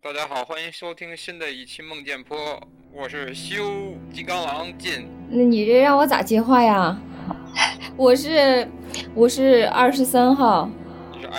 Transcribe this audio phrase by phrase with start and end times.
[0.00, 2.36] 大家好，欢迎收听新的一期梦见坡，
[2.92, 5.08] 我是修金刚狼进。
[5.28, 6.96] 那你这让我咋接话呀？
[7.96, 8.66] 我是
[9.12, 10.70] 我是二十三号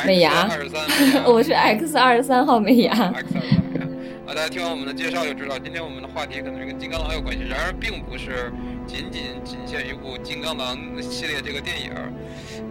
[0.05, 0.49] 美牙，
[1.25, 2.91] 我是 X 二十三号美牙。
[3.15, 3.85] X 二十三美牙。
[4.27, 8.51] 啊，大家听完我们的介绍就知道，今天我们的话题可能是跟金刚狼有关系，然而并不是
[8.85, 11.91] 仅仅仅限于部金刚狼系列这个电影。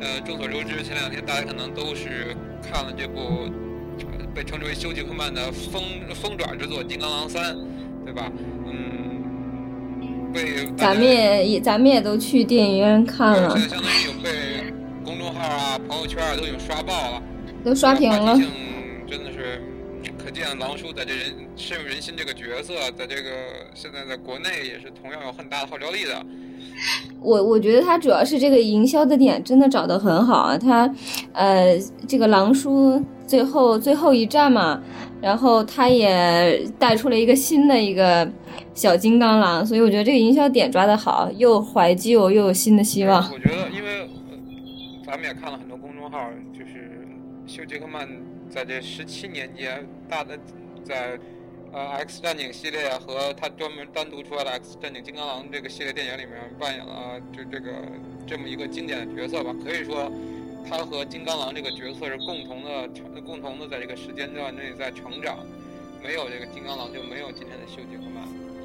[0.00, 3.48] 呃，众所周知，前两天大家可能都是看了这部。
[4.34, 5.82] 被称之为休·杰克曼的风
[6.14, 7.54] 风爪之作《金刚狼三》，
[8.04, 8.30] 对吧？
[8.66, 13.50] 嗯，被咱们也咱们也都去电影院看了。
[13.58, 14.72] 现在相当于有被
[15.04, 17.22] 公众号啊、朋友圈啊都已经刷爆了，
[17.64, 18.36] 都刷屏了。
[19.08, 19.60] 真的是
[20.16, 23.30] 可见狼叔在这人深入人心这个角色，在这个
[23.74, 26.24] 现在在国内也是同样有很大的号召力的。
[27.20, 30.94] 我我觉得他主要是这个营销的点真的找得很好啊，他
[31.32, 31.76] 呃
[32.06, 33.04] 这个狼叔。
[33.28, 34.82] 最后最后一战嘛，
[35.20, 38.26] 然后他也带出了一个新的一个
[38.72, 43.22] 小金刚狼，所以我觉得这个营销点抓得好，又怀旧又有新的希望。
[43.30, 44.08] 我觉得，因为
[45.04, 46.18] 咱们也看了很多公众号，
[46.54, 47.06] 就是
[47.46, 48.08] 休·杰克曼
[48.48, 50.38] 在这十七年间，大的
[50.82, 51.18] 在
[51.70, 57.72] 呃《X 战警》系列和他专门单独出来的《X 战警：金刚狼》这个系列电影里面扮演了就这个
[58.26, 60.10] 这么一个经典的角色吧，可以说。
[60.68, 65.38] 他和金刚狼这个角色是共同的成，共同的在这个时间段内在成长。
[66.02, 68.22] 没有这个金刚狼，就没有今天的修·杰克曼；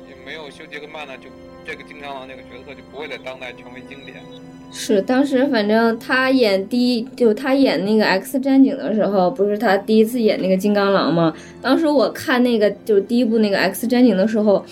[0.10, 1.30] 也没有修·杰克曼呢，就
[1.66, 4.17] 这个金刚狼那个角色就不会在当代成为经典。
[4.75, 11.31] 是当时反正他演第一，就他演那个 X 战警的时候，不是他第一次演那个金刚狼吗？
[11.61, 14.66] 当时我看那个就是第一部那个 X 战警的时候，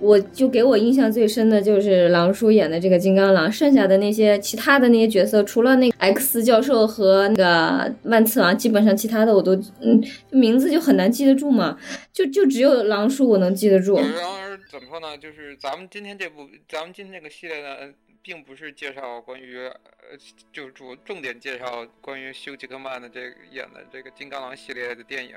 [0.00, 11.76] 我就给我印象最深的就是狼叔演的这个金刚狼，剩下的那些其他的那些角色，除了那个 X 教授和那个万磁王，基本上其他的我都嗯名字就很难记得住嘛，
[12.10, 13.96] 就就只有狼叔我能记得住。
[13.96, 15.18] 然而怎么说呢？
[15.18, 17.94] 就是咱们今天这部，咱们今天这个系列呢。
[18.24, 20.16] 并不是介绍关于，呃，
[20.52, 25.36] 就主重点介绍关于休·杰克曼的这演的这个金刚狼系列的电影，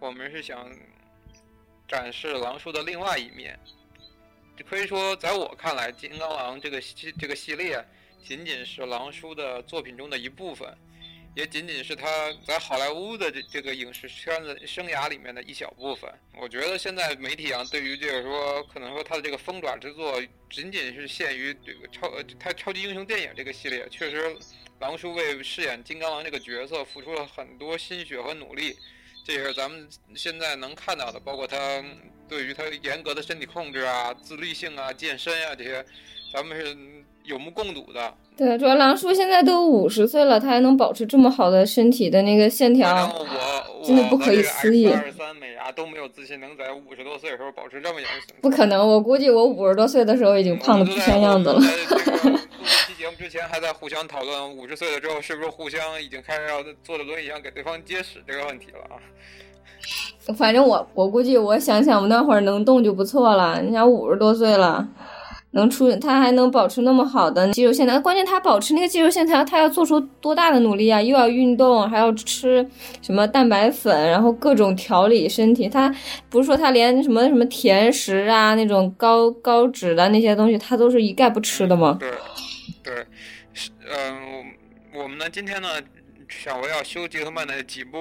[0.00, 0.68] 我们是想
[1.86, 3.56] 展示狼叔的另外一面。
[4.68, 7.80] 可以说，在我看来，金刚狼这个系这个系列
[8.20, 10.68] 仅仅是狼叔的作品中的一部分。
[11.34, 12.06] 也仅仅是他
[12.44, 16.12] 在好莱坞的这这个影视圈子生涯里面的一小部分。
[16.36, 20.20] 我觉得现在媒体啊，对于这个说，可能说他的这个疯爪之作，
[20.50, 23.88] 仅仅是限于这个超他超级英雄电影这个系列。
[23.88, 24.36] 确实，
[24.80, 28.76] 狼叔为饰演金刚狼这个角色付出了很多心血和努力，
[29.24, 31.20] 这也是咱们现在能看到的。
[31.20, 31.56] 包括他
[32.28, 35.86] 对于他严格的身体控制啊、自律性啊、健身啊这些，
[36.32, 36.76] 咱们是。
[37.30, 43.08] 有目共睹的，对，主要狼叔现在都五十岁了，他还能保持这么好的身体的那个线条，
[43.84, 44.88] 真的不可以思议。
[44.88, 51.54] 二十三美牙都没有自信能在五十多岁的时候保持这么样的身不可能，我估计我五十多岁的时候已经胖的不像样子了。
[51.60, 51.62] 录
[52.88, 58.98] 期节目之前还在互相讨论五十岁了之后是不是互相已经开始要坐着轮椅上给对方接屎这个问题了啊？
[60.36, 64.88] 反正我我估计我想想我那会儿能动就不错了，你想五十多岁了。
[65.52, 71.02] 能出，他还能保持那么好的肌肉线条，关键他保持那个肌肉线条，他要做出多大的努力啊！
[71.02, 72.64] 又要运动，还要吃
[73.02, 75.68] 什么蛋白粉，然后各种调理身体。
[75.68, 75.92] 他
[76.28, 81.96] 不是说他连什么什么甜食啊，那种高高脂的那些东西，他都是一概不吃的吗？
[81.98, 82.10] 对，
[82.84, 83.06] 对，
[83.52, 84.44] 是，嗯，
[84.94, 85.68] 我们呢，今天呢，
[86.28, 87.98] 想围绕修杰克曼的几部。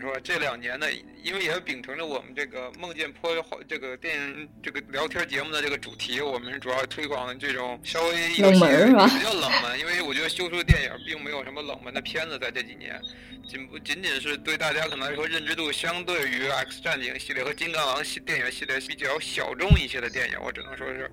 [0.00, 0.86] 说这两年呢，
[1.22, 3.30] 因为也秉承着我们这个梦见坡
[3.68, 9.06] 这个电影这个聊天节目的这个主题，我们主要推广这种稍微冷门是吧？
[9.06, 13.00] 比较冷门，因为我觉得修出的电影并没有什么冷门的片子，在这几年，
[13.48, 21.10] 仅不仅仅是对大家可能来说认知度相对于 X 战警系列和金刚狼系电影系列比较小众一些的电影，我只能说是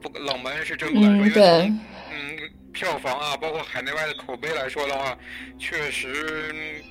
[0.00, 1.72] 不冷门是真不敢说，因为
[2.12, 2.38] 嗯
[2.72, 5.18] 票房啊，包括海内外的口碑来说的话，
[5.58, 6.82] 确实。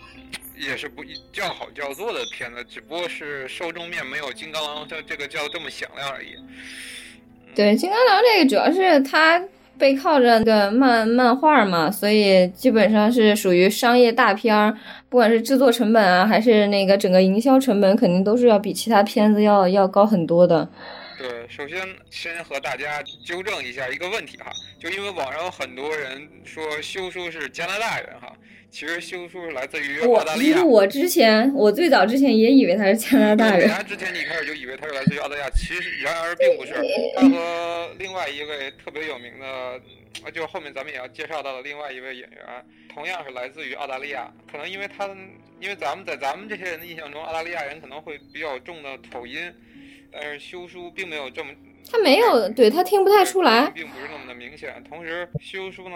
[0.59, 6.35] 也是不叫好叫座的片子，只不过是受众面没有《金刚狼》这这个叫这么响亮而已。
[7.55, 9.41] 对，《金刚狼》这个主要是它
[9.77, 14.77] 背靠着那个漫漫画嘛，所以基本上是属于商业大片儿，
[15.07, 20.69] 不管是制作成本啊，还是那个整个营销成本，肯定都是要比其他片子要要高很多的。
[21.17, 21.79] 对，首先
[22.09, 28.33] 先和大家纠正一下一个问题哈，就因为网上有很多人说修叔是加拿大人哈，
[28.71, 30.53] 其实修书是来自于澳大利亚。
[30.53, 33.67] 其实我之前，我最早之前也以为他是加拿大人。
[33.69, 36.73] 他之前你一开始就以为他是来自于澳大利亚，其实然而并不是。
[37.15, 39.79] 他和另外一位特别有名的。
[40.23, 42.39] 啊，就后面咱们也要介绍到的另外一位演员，
[42.91, 44.29] 同样是来自于澳大利亚。
[44.51, 45.07] 可能因为他，
[45.61, 49.39] 因为咱们在咱们这些人的印象中，澳大利亚人可能会比较重的口音，
[50.11, 51.51] 但是修书并没有这么，
[51.89, 54.83] 他没有，对他听不太出来，并不是那么的明显。
[54.89, 55.95] 同时，修书呢，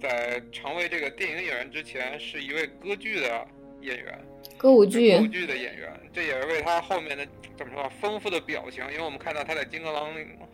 [0.00, 3.46] 在成为这个电影演员之前，是一位歌剧的
[3.82, 4.18] 演员，
[4.56, 7.26] 歌舞剧，歌舞剧的演员，这也是为他后面的
[7.56, 10.10] 怎么说丰富的表情，因为我们看到他在《金刚狼》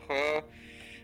[0.06, 0.43] 和。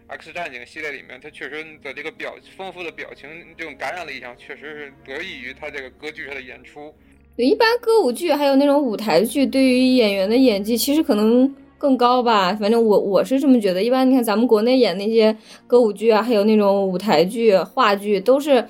[0.09, 6.93] X 战警系列里面，他确实的这个表丰富的表情，这种感染力上，确实是得益于他这个歌剧上的演出。
[7.37, 12.55] 一般歌舞剧还有那种舞台剧，对于演员的演技其实可能更高吧。
[12.55, 13.83] 反正我我是这么觉得。
[13.83, 15.37] 一般你看咱们国内演那些
[15.67, 18.65] 歌舞剧啊，还有那种舞台剧、话剧，都是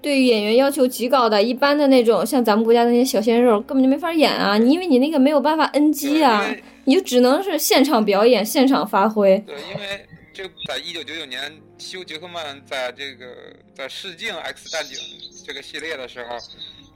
[0.00, 1.42] 对于演员要求极高的。
[1.42, 4.56] 一般的那种像咱们国家那些小鲜肉，根本就没法演啊。
[4.56, 6.50] 你因为你那个没有办法 NG 啊，
[6.86, 9.38] 你就只能是现场表演、现场发挥。
[9.46, 10.06] 对，因为。
[10.36, 11.40] 这在一九九九年，
[11.78, 13.24] 休·杰克曼在这个
[13.72, 14.96] 在试镜《X 战警》
[15.46, 16.30] 这个系列的时候，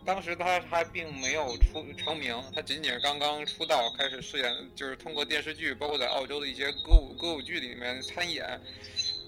[0.09, 8.59] 当时他还并没有出成名，他仅仅是刚刚出道，开始饰演，就是通过电视剧，包括在澳洲的一些歌舞歌舞剧里面参演。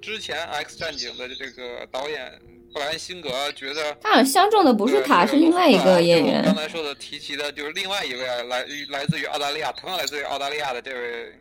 [0.01, 2.33] 之前《X 战警》的这个导演
[2.73, 6.43] 布莱恩·辛格觉得，他好像相中的不是他，是另外一个演员。
[6.43, 11.35] 刚才说的提及的就是另外一位来来自于澳大利亚，同样来自于澳大利亚的这位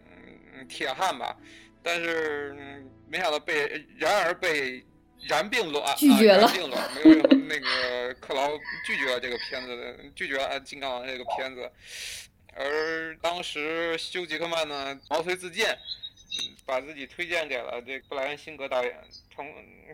[0.53, 1.33] 嗯铁汉吧。
[1.81, 4.83] 但是没想到被，然而被
[5.27, 8.49] 然并卵拒绝了，并卵，没有那个克劳
[8.85, 11.71] 拒绝了这个片子的，拒绝了金刚狼这个片子。
[12.55, 15.77] 而当时休杰克曼呢，毛遂自荐，
[16.65, 18.95] 把自己推荐给了这布莱恩辛格导演，
[19.33, 19.47] 从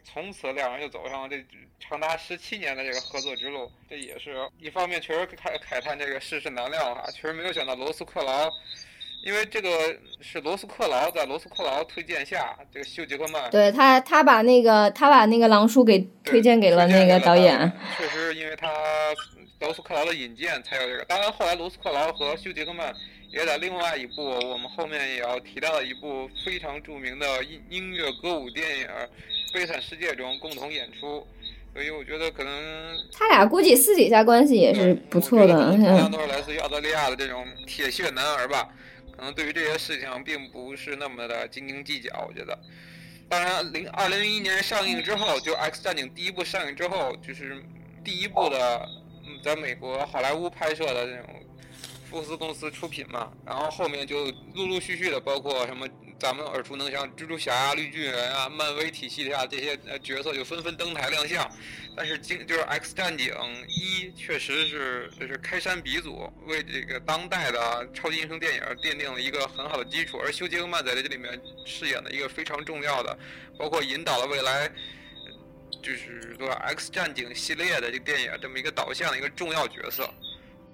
[0.04, 1.46] 从此两人就走上了这
[1.80, 3.72] 长达十七年的这个合作之路。
[3.90, 8.50] 这也是一方面，确实慨慨叹这个世事难料啊，确实没有想到罗斯克劳。
[9.26, 9.70] 因为这个
[10.22, 17.72] 是罗斯克劳在罗斯克劳推荐下，这个休杰克曼对他，他把那个他把那个狼叔给推荐给了那个导演。
[17.98, 18.70] 确实，因为他
[19.62, 21.04] 罗斯克劳的引荐才有这个。
[21.06, 22.94] 当然，后来罗斯克劳和休杰克曼
[23.32, 28.86] 也在另外一部我们后面也要提到的一部非常著名的音音乐歌舞电影
[29.56, 31.26] 《悲惨世界》中共同演出，
[31.74, 35.72] 所以我觉得可能他俩估计私底下关系也是不错的。
[35.72, 38.70] 同样都是来自于澳大利亚的这种铁血男儿吧。
[39.16, 42.58] 可能对于这些事情并不是那么的斤斤计较，我觉得。
[43.30, 47.64] 当然，零二零零一年上映之后，就《X 战警》第一部上映之后，就是
[48.04, 48.90] 第一部的，
[49.44, 51.44] 在美国好莱坞拍摄的这种
[52.10, 55.88] 福斯公司出品嘛，然后后面就陆陆续续的，包括什么。
[56.18, 61.50] 咱们耳熟能详，蜘蛛侠啊、绿巨人啊，漫威体系下这些呃角色就纷纷登台亮相。
[61.96, 63.34] 但是，经就是《X 战警》
[63.68, 70.18] 一确实是就是开山鼻祖，为这个当代的超级英雄电影奠定了一个很好的基础。
[70.18, 73.18] 而休·杰克曼在这里面饰演的一个非常重要的，
[73.58, 74.70] 包括引导了未来
[75.82, 80.10] 就是说《X 战警》系列的这个电影这么一个导向的一个重要角色。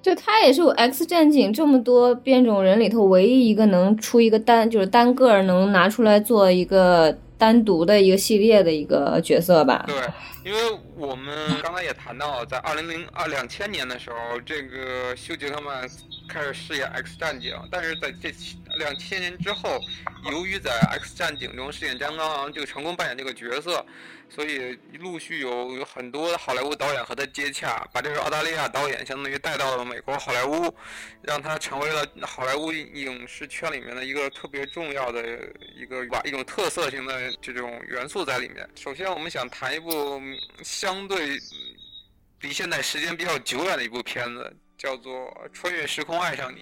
[0.01, 9.85] 就他也是我 X 战警这么多变种人里头唯一一个能出一个单，就是单个能拿出来做一个单独的一个系列的一个角色吧。
[9.87, 9.95] 对，
[10.43, 15.87] 因为我们刚才也谈到，在二零零二两千年的时候，这个休·杰克曼
[16.27, 18.31] 开始饰演 X 战警，但是在这
[18.81, 19.79] 两千年之后，
[20.31, 23.85] 由于在 X 战警中饰演金刚狼，就成功扮演这个角色。
[24.33, 30.73] 所以陆续有有很多好莱坞导演和他接洽，把这个澳大利亚导演相当于带到了美国好莱坞，
[31.21, 35.21] 让他成为了好莱坞影视圈里面的一个特别重要的
[35.75, 38.67] 一个吧一种特色性的这种元素在里面。
[38.75, 40.21] 首先，我们想谈一部
[40.63, 41.37] 相对
[42.39, 46.61] 离现在时间比较久远的一部片子，叫做《穿越时空爱上你》。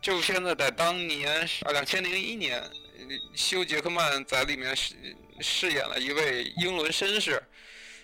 [0.00, 2.62] 这部片子在当年啊，两千零一年，
[3.34, 4.94] 休·杰克曼在里面饰。
[5.40, 7.40] 饰演了一位英伦绅士，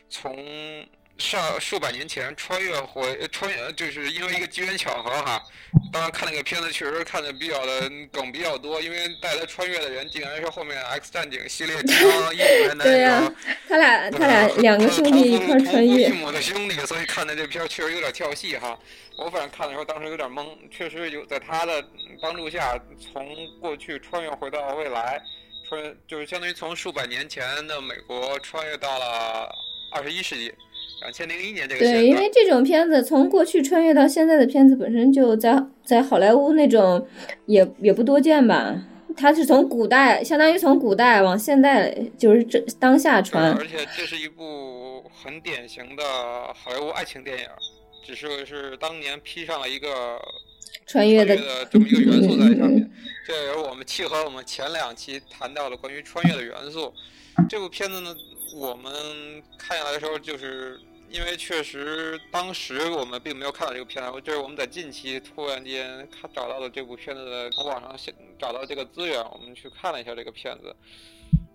[0.09, 0.87] 从
[1.19, 5.43] 上数百年前穿越回穿越，就是因为一个机缘巧合哈。
[5.93, 13.33] 当然看那个片子确实看的比较的梗比较多，因为带他穿越的人竟然是后面 X 战警系列金刚一 里面的对呀，
[13.69, 16.09] 他俩他俩两个兄弟一块穿越。
[16.09, 18.77] 异母的兄弟，所以看的这片确实有点跳戏哈。
[19.17, 21.85] 我反正看的时候当时有点懵，确实有在他的
[22.21, 25.23] 帮助下从过去穿越回到未来。
[25.67, 29.49] 穿就是相当于从数百年前的美国穿越到了
[29.93, 30.53] 二十一世纪，
[31.05, 31.81] 两千零一年这个。
[31.81, 37.07] 对，因为这种片子从过去穿越到现在的片子本身就在在好莱坞那种
[37.45, 38.75] 也也不多见吧。
[39.17, 43.53] 它是从古代，相当于从古代往现代，就是这当下传。
[43.53, 46.03] 而且这是一部很典型的
[46.55, 47.45] 好莱坞爱情电影，
[48.03, 50.19] 只是是当年披上了一个
[50.87, 51.37] 穿越的
[51.71, 52.91] 这么一个元素在上面。
[53.25, 56.93] 这也是我们契合我们前两期谈到的关于穿越的元素。
[57.49, 58.13] 这部片子呢，
[58.57, 58.93] 我们
[59.57, 60.81] 看下来的时候就是。
[61.15, 70.75] 因为确实，当时我们并没有看到这个片子，就是我们在近期突然间看找到了这部片子的，从网上先找到这个资源，我们去看了一下这个片子。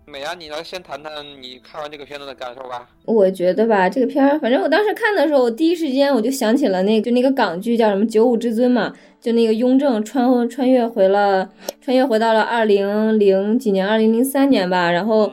[0.06, 2.88] 美伢，你来先谈谈你看完这个片子的感受吧。
[3.04, 11.50] 我觉得吧，这个片儿，反正我当时看的时候，我第一时间我就想起了那，就那个港剧叫什么《九五之尊》嘛，就那个雍正穿穿越回了，
[11.82, 15.30] 穿越回到了二零零几年，二零零三年吧，然后。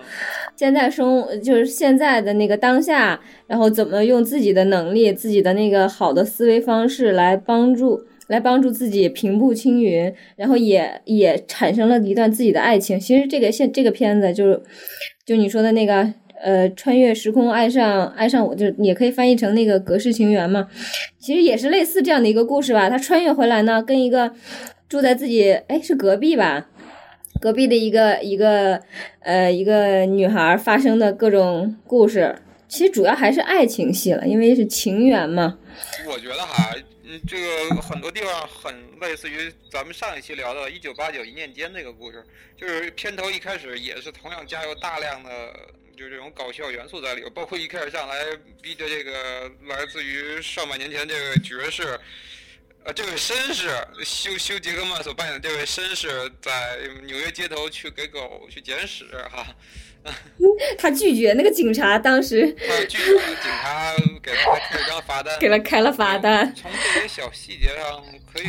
[0.58, 13.00] 现在生就是现在的那个当下，然后怎么用自己的能力、自己的那个好的思维方式来帮助，来帮助自己平步青云，然后也也产生了一段自己的爱情。
[13.00, 14.62] 其实这个现这个片子就是，
[15.28, 16.12] 就你说的那个
[16.42, 20.68] 呃，穿越时空爱上爱上我，就也可以翻译成那个隔世情缘嘛。
[21.20, 22.90] 其实也是类似这样的一个故事吧。
[22.90, 24.32] 他穿越回来呢，跟一个
[24.90, 26.70] 住在自己哎是隔壁吧。
[27.40, 28.82] 隔壁的一个一个
[29.20, 35.60] 呃一个女孩发生的各种故事，其实主要还是爱情戏了，因为是情缘嘛。
[36.08, 36.74] 我觉得哈，
[37.28, 42.24] 这个很多地方很类似于咱们上一期聊的《一九八九一念间》这个故事，
[42.56, 45.30] 就是片头一开始也是同样加入大量的
[45.96, 48.16] 就这种搞笑元素在里边，包括一开始上来
[48.62, 49.12] 逼着这个
[49.68, 51.98] 来自于上百年前这个爵士。
[52.88, 53.68] 呃，这位绅士
[54.02, 56.08] 休休杰克曼所扮演的这位绅士，
[56.42, 59.46] 在纽约街头去给狗去捡屎哈，
[60.80, 66.56] 他拒绝那个警察当时，他拒绝警察给他开了张罚单，给他开了罚单。
[66.56, 68.02] 从这些小细节上
[68.32, 68.48] 可以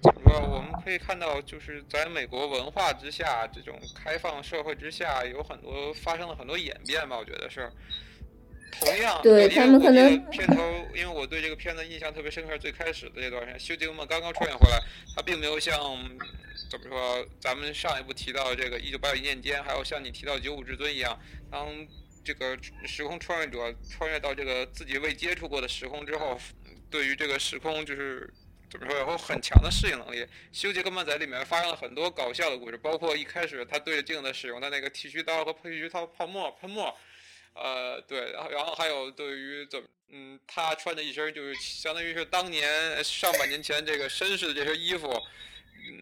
[0.00, 0.40] 怎么说？
[0.48, 7.16] 我们可以看到，就是在美国文化之下，这种开放社会之下，有很多发生了很多演变吧？
[7.18, 7.68] 我觉得是。
[8.80, 10.62] 同样，对他们可能片头，
[10.94, 14.78] 因为我对这个片子印象特别深刻，最开始的这段时间，修杰克曼刚刚出演回来，
[15.14, 15.78] 他并没有像
[16.70, 21.18] 怎么说，咱们上一部提到这个一九八九一念间，还有像你提到九五至尊一样，
[21.50, 21.68] 当
[22.24, 26.38] 这个时空穿越者穿越到这个自己未接触过的时空之后，
[26.90, 28.32] 对于这个时空就是
[28.70, 30.26] 怎么说，有很强的适应能力。
[30.50, 36.96] 修杰克曼在里面发生了很多搞笑的故事，包括一开始他对着镜子使用的那个剃须刀和剃须刀泡沫喷墨。
[37.54, 45.08] 呃，对，然后还有对于怎么，嗯，他穿的一身就是相当于是当年上百年前这个绅士的这身衣服，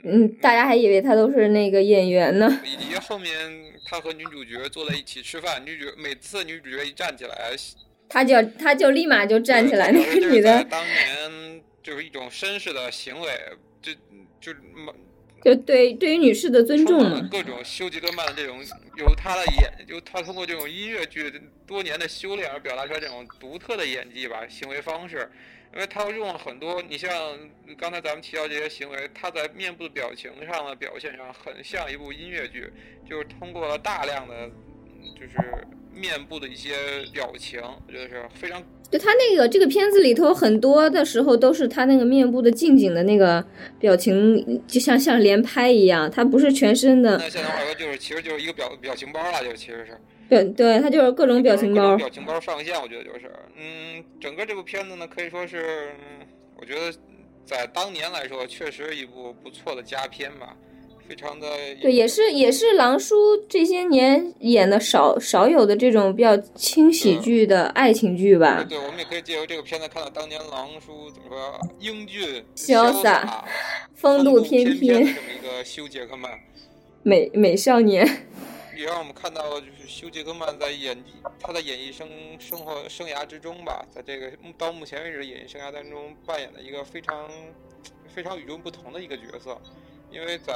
[0.05, 2.61] 嗯，大家还以为他都是那个演员呢。
[2.65, 7.53] 以及后面他和女主角坐在一起吃饭，女主每次女主角一站起来，
[8.09, 10.63] 他就他就立马就站起来，那个女的。
[10.65, 13.31] 当年就是一种绅士的行为，
[13.83, 13.93] 就
[14.41, 14.53] 就。
[15.43, 18.63] 就对对于女士的尊重嘛，各种修杰克曼的这种，
[18.99, 21.33] 由他的演，就他通过这种音乐剧
[21.67, 25.31] 多年的修炼而表达出来这种独特的演技吧，行为方式，
[25.73, 27.11] 因为他用了很多，你像
[27.79, 32.71] 刚才咱们提到这些行为，他在面部的表情上的表现上很像一部音乐剧，
[33.09, 34.51] 就是通过了大量的，
[35.15, 36.73] 就是面部的一些
[37.13, 38.63] 表情，我觉得是非常。
[38.91, 43.45] 就他那个这个片子里头很多的时候都是他那个面部的近景的那个
[43.79, 47.17] 表情，就像像连拍一样，他不是全身的。
[47.17, 49.97] 那现在话说就是，其实就是一个表表情包了，就其实是。
[50.29, 51.97] 对对，他就是各种表情包。
[51.97, 55.93] 表情包上线，我觉得就是，嗯，整个这部片子呢，可以说是，
[56.57, 56.93] 我觉得
[57.45, 60.57] 在当年来说，确实一部不错的佳片吧。
[61.11, 61.49] 非常的
[61.83, 68.65] 对，也是也是狼叔这些年演的少少有的这种比较轻喜剧的爱情剧吧。
[68.69, 73.45] 对，我们也可以借由这个片子看到当年狼叔怎么说英俊潇洒、
[73.93, 76.31] 风度翩翩这么一个休杰克曼，
[77.03, 78.07] 美美少年。
[78.79, 87.29] 也让我们看到就是休杰克曼在演技他的演艺生生活生涯之中吧，在这个到目前为止的演艺生涯当中扮演的一个非常
[88.15, 89.61] 非常与众不同的一个角色。
[90.13, 90.53] 因为在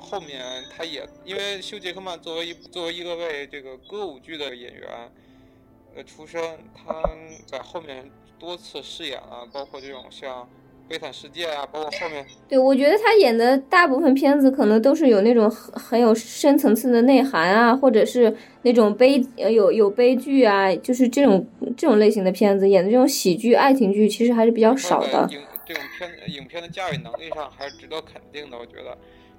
[0.00, 0.40] 后面，
[0.74, 4.88] 他也因为休杰克曼作为一作为一个为这个歌舞剧的演员，
[5.94, 6.40] 呃出身，
[6.74, 7.02] 他
[7.46, 10.42] 在后面多次饰演了，包括这种像
[10.88, 12.24] 《悲惨世界》啊，包括后面。
[12.48, 21.46] 对，我觉得他演的大部分片子可能都是有那种很很有深层次的内涵啊，或者是那种悲有有悲剧啊，就是这种
[21.76, 25.28] 这种类型的片子，演的这种喜剧、爱情剧其实还是比较少的。
[25.66, 28.96] 这种片影片的驾驭能力上还是值得肯定的，我觉得，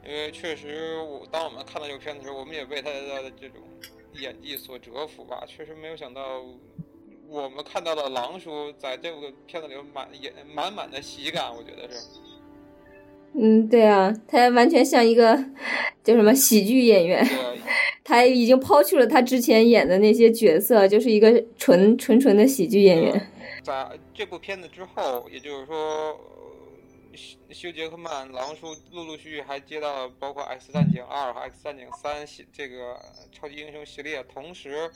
[0.07, 3.61] 因为确实，我当我们看到这个片子的时候，我们也被他的这种
[4.19, 5.43] 演技所折服吧。
[5.47, 6.43] 确实没有想到，
[7.27, 11.99] 我们看到的狼叔在这个片子里满演满满的喜感，我觉得是。
[13.37, 15.35] 嗯，对啊，他完全像一个
[16.03, 17.27] 叫什么喜剧演员，
[18.01, 23.27] 他已经抛去了他之前演的那些角色，就是一个纯纯纯的喜剧演员。
[23.65, 26.19] 在这部片子之后，也就是说，
[27.49, 32.97] 休杰克曼狼叔陆陆续续还接到了包括《X 战警二》和《X 战警三》系这个
[33.31, 34.91] 超级英雄系列，同时。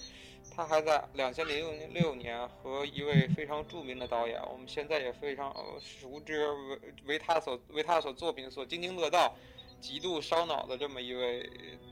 [0.56, 9.36] 他还在两千零六年和一位非常著名的导演，我们现在也非常熟知为为他所为他所作品所津津乐道、
[9.80, 11.48] 极度烧脑的这么一位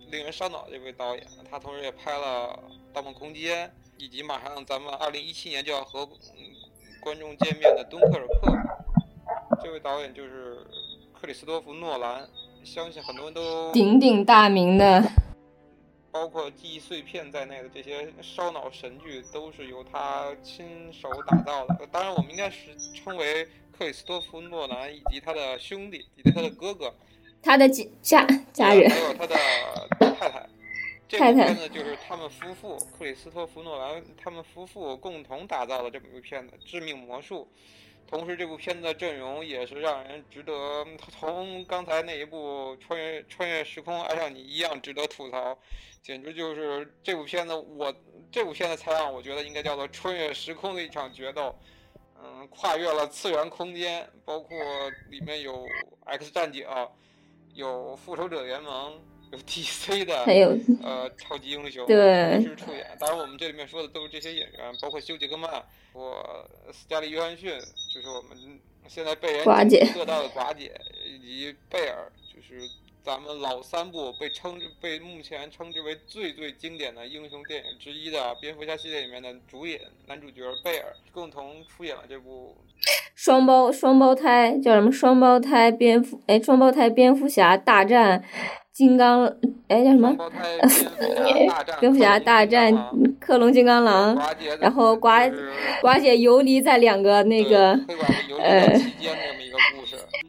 [0.10, 1.26] 令人烧脑的这位导演。
[1.50, 2.60] 他同时也拍了
[2.94, 6.06] 《盗梦空间》，以及马上咱们二零一七年就要和
[7.08, 8.52] 观众见面的《敦刻尔克》。
[9.64, 10.58] 这位导演就是
[11.14, 12.28] 克里斯多夫·诺兰，
[12.66, 15.02] 相信很多人都鼎鼎大名的。
[16.12, 21.88] 包括记忆碎片在内的这些烧脑神剧，都是由他亲手打造的。
[21.90, 26.94] 当然，我们应该是称为克里斯多弗·诺兰以及他的兄弟，以及他的哥哥，
[27.42, 29.36] 他的家家人，还有他的
[29.98, 30.46] 太太。
[31.08, 37.48] 这部片子就是他们夫妇克里斯托弗·诺兰他们夫妇共同打造的这么一部片子《致命魔术》。
[38.10, 40.54] 同时，这部片子的阵容也是让人值得
[40.98, 45.58] 从刚才那一部《穿越穿越时空爱上你》一样值得吐槽，
[46.02, 47.94] 简直就是这部片子，我
[48.32, 51.54] 这部片子才让我觉得应该叫做穿越时空的一场决斗，
[52.24, 54.58] 嗯，跨越了次元空间，包括
[55.10, 55.66] 里面有
[56.06, 56.66] X 战警，
[57.56, 59.02] 有复仇者联盟。
[59.32, 62.96] 有 DC 的，还有呃超级英雄对同时出演。
[63.00, 67.52] 当然，我们这里面说的都是这些演员，包括休·杰克曼，我斯嘉丽·约翰逊，
[67.94, 69.44] 就是我们现在被人
[69.94, 72.62] 各到的寡姐，以及贝尔，就是
[73.08, 82.58] 咱们老三部被称之被目前称之为最最经典的英雄电影之一的蝙蝠侠系列里面的主演男主角贝尔，共同出演了这部
[83.16, 84.92] 双胞双胞胎叫什么？
[84.92, 88.22] 双胞胎蝙蝠哎，双胞胎蝙蝠侠大战。
[88.74, 89.26] 金刚，
[89.70, 90.14] 哎，叫什么？
[91.80, 92.72] 蝙蝠侠大 战
[93.22, 94.16] 克隆金刚狼，
[94.60, 95.34] 然后寡
[95.82, 97.72] 寡姐游离在两个那个
[98.38, 98.68] 呃。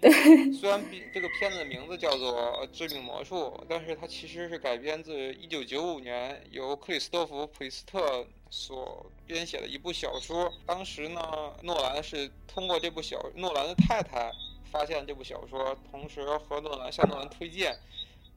[0.00, 0.52] 对。
[0.52, 3.36] 虽然 这个片子的名字叫做《致命魔术》，
[3.68, 10.52] 但是它其实是改编自1995年由克里斯托弗·普利斯特所编写的一部小说。
[10.66, 11.20] 当时呢，
[11.62, 14.30] 诺兰是通过这部小诺兰的太太
[14.70, 17.76] 发现这部小说，同时和诺兰向诺兰推荐。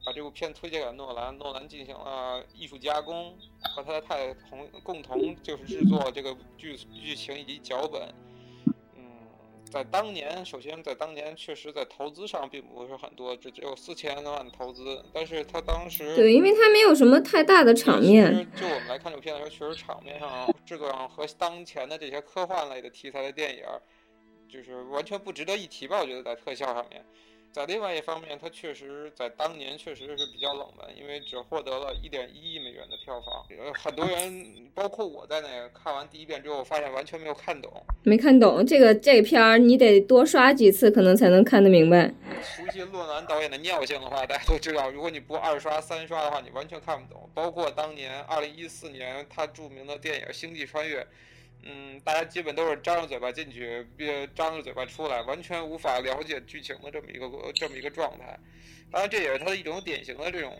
[0.04, 3.32] 把这部片推荐给诺兰，诺兰进行了艺术加工，
[3.72, 8.12] 和他的太太同共同就是制作这个剧剧情以及脚本。
[9.72, 18.46] 嗯，在当年，首先在当年确实在投资上并不是很多，只只有四千多万投资，但是他当时对，因为他没有什么太大的场面。
[18.54, 23.64] 就我们来看这部片来说，确实场面上、这个上和当前的这些科幻类的题材的电影，
[24.48, 26.00] 就是完全不值得一提吧？
[26.00, 27.04] 我觉得在特效上面。
[27.52, 33.44] 在另外一方面，它确实在当年确实是比较冷门，因为只获得了一点一亿美元的票房。
[33.62, 37.70] 呃，很多人，包括我在内，看完第一遍之后，发现完全没有看懂。
[38.04, 42.14] 没看懂这个这片儿，你得多刷几次，可能才能看得明白。
[42.40, 47.28] 熟悉洛南导演的尿性的话，大家都知道，如果你不二刷三刷的话，你完全看不懂。
[47.34, 51.02] 包括当年二零一四年他著名的电影《星际穿越》。
[51.64, 58.38] 嗯，大家基本都是张着嘴巴进去，别张着嘴巴出来，完全无法了解剧情的这么一个这么一个状态。
[58.90, 60.56] 当然，这也是他的一种典型的这种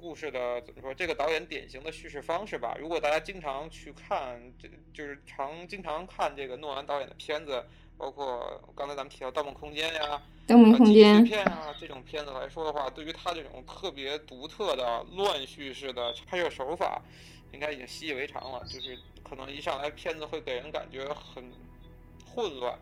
[0.00, 0.94] 故事的怎么说？
[0.94, 2.76] 这个导演典型的叙事方式吧。
[2.78, 7.62] 如果大家经常去看，这就是常经常看这个诺兰导演的片子，
[7.98, 17.02] 包括刚才咱们提到《盗梦空间》呀，《盗梦空间》片啊这种片子来说的话，对于他这种特别独特的乱叙事的拍摄手法，
[17.54, 18.98] 应该已经习以为常了，就是。
[19.26, 21.42] 可能一上来片子会给人感觉很
[22.26, 22.78] 混乱，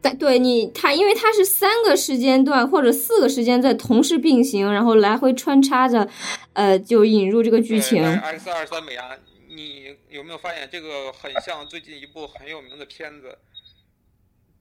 [0.00, 6.08] 但对你他，因为他是三个时间段或者四个时间在同时并行，然后来回穿插着，
[6.54, 8.02] 呃，就引入这个剧情。
[8.02, 9.14] X 二三美啊，
[9.50, 13.38] 你有没有发现这个很像最近一部很有名的片子，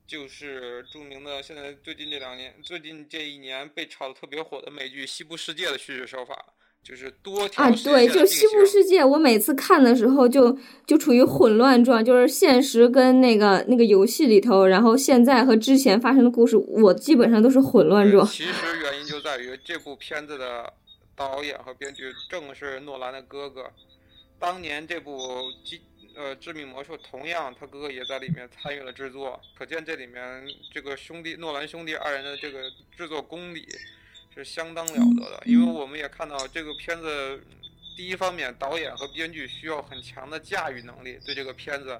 [0.06, 6.54] 就是著名的现在最近这两年最近这一年被炒的特别火的美剧《西部世界》的叙事手法。
[6.82, 18.26] 就是多啊，对，就西部世界，我每次看的时候就就处于混乱状，就是现实跟那个那个游戏里头，然后现在和之前发生的故事，我基本上都是混乱状。
[18.26, 20.74] 其实原因就在于这部片子的
[21.16, 23.72] 导演和编剧正是诺兰的哥哥，
[24.40, 25.18] 当年这部
[25.64, 25.80] 《机
[26.16, 32.64] 呃致命魔术》同样他哥哥也在里面参与了制作，可见这里面这个兄弟诺兰兄弟二人的这个
[32.98, 33.68] 制作功底。
[34.44, 37.42] 是相当了得的，因为我们也看到这个片子，
[37.98, 42.00] 第一方面导演和编剧需要很强的驾驭能力，对这个片子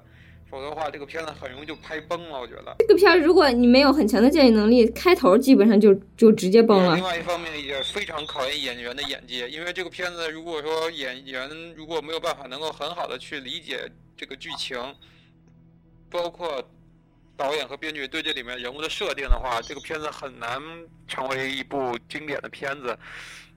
[0.50, 2.40] 否则的话，这个片子很容易就拍崩了。
[2.40, 6.94] 我觉得这个片儿，如果你没有很强的驾驭能力，开头基本上就就直接崩了。
[6.94, 13.80] 另外一方面也非常考验演员的演技，因为这个片子如果说演员如果没有办法能够很好的去理解
[14.16, 14.76] 这个剧情，
[16.10, 16.62] 包括
[17.40, 20.60] 导演和编剧对这里面人物的设定的话，这个片子很难
[21.08, 22.94] 成为一部经典的片子。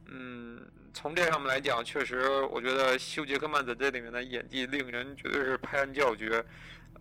[0.09, 0.57] 嗯，
[0.93, 6.41] 从这上面来讲，确实我觉得休·杰克曼在这里面的演技令人绝对是拍案叫绝。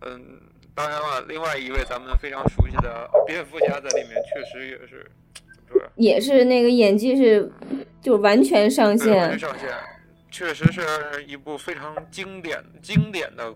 [0.01, 0.41] 嗯，
[0.75, 5.09] 当然了，另外一位咱们非常熟悉的蝙蝠侠在里面确实也是，
[5.69, 7.49] 是也是那个演技是
[8.01, 9.69] 就完全上线，完全上线，
[10.29, 13.55] 确实是一部非常经典经典的。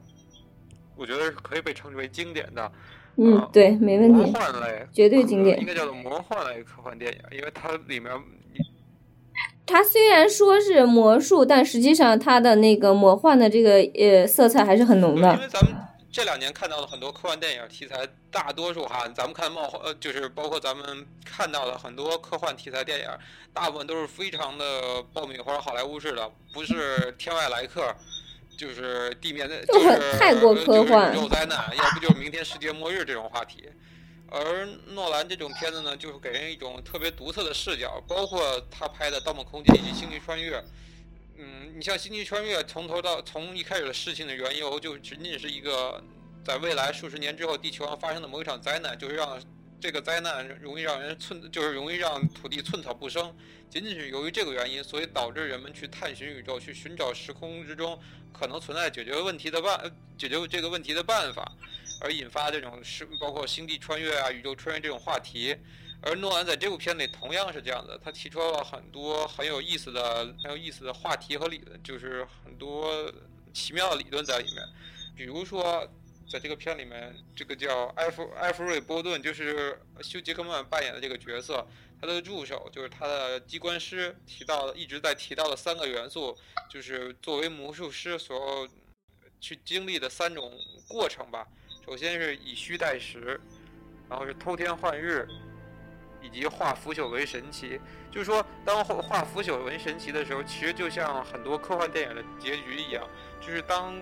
[0.95, 2.71] 我觉得是可以被称之为经典的，
[3.17, 4.19] 嗯，对，没问题。
[4.19, 8.11] 魔幻类，绝对经典，应该叫做魔幻类科幻电影，因为它里面，
[9.65, 15.33] 它虽然说是魔术，但实际上它的那个魔幻的这个呃色彩还是很浓的。
[15.33, 15.75] 因为咱们
[16.11, 23.05] 这两年看到的很多科幻电影题材，大多数哈，咱们看冒呃，就是包括咱们看到的很多科幻题材电影，
[23.51, 27.93] 大部分都是非常的爆米花好莱坞式的，不是天外来客。
[28.57, 33.69] 就是地面的， 就是太过科幻，宇宙灾难，要不就是明天世界末日这种话题。
[34.29, 40.57] 而诺兰这种片子呢，就是给人一种特别独特的视角，包括他拍的《盗梦空间》以及《星际穿越》。
[41.37, 46.03] 嗯，你像《星际穿越》，从头到从一开始的事情的缘由，就仅仅是一个
[46.43, 49.39] 在未来数十年之后地球上发生的某一场灾难，就是让
[49.79, 53.35] 这个灾难容易让人寸，就是容易让土地寸草不生。
[53.69, 57.99] 仅仅是由于这个原因，所以导致人们去探寻宇宙，去寻找时空之中
[58.31, 61.51] 可能存在解决问题的办，解决这个问题的办法，
[62.01, 65.55] 而引发这种是包括星际穿越啊、宇宙穿越这种话题。
[66.01, 73.11] 而诺兰在这部片里同样是这样的，他提出了很多很有意思的、很有意思的话题和理论，就是很多
[73.51, 74.63] 奇妙的理论在里面。
[75.15, 75.85] 比如说，
[76.29, 81.65] 在这个片里面，这个叫艾弗艾弗瑞波顿，就是休杰克曼扮演的这个角色。
[81.99, 86.37] 他的助手就是他的机关师，提到的一直在提到的三个元素，
[86.69, 88.67] 就是作为魔术师所
[89.39, 90.51] 去经历的三种
[90.87, 91.47] 过程吧。
[91.83, 93.39] 首先是以虚代实，
[94.07, 95.27] 然后是偷天换日，
[96.21, 97.79] 以及化腐朽为神奇。
[98.11, 103.09] 就是说，当化腐朽为神奇的时候，其实就像很多科幻电影的结局一样，
[103.41, 103.99] 就是当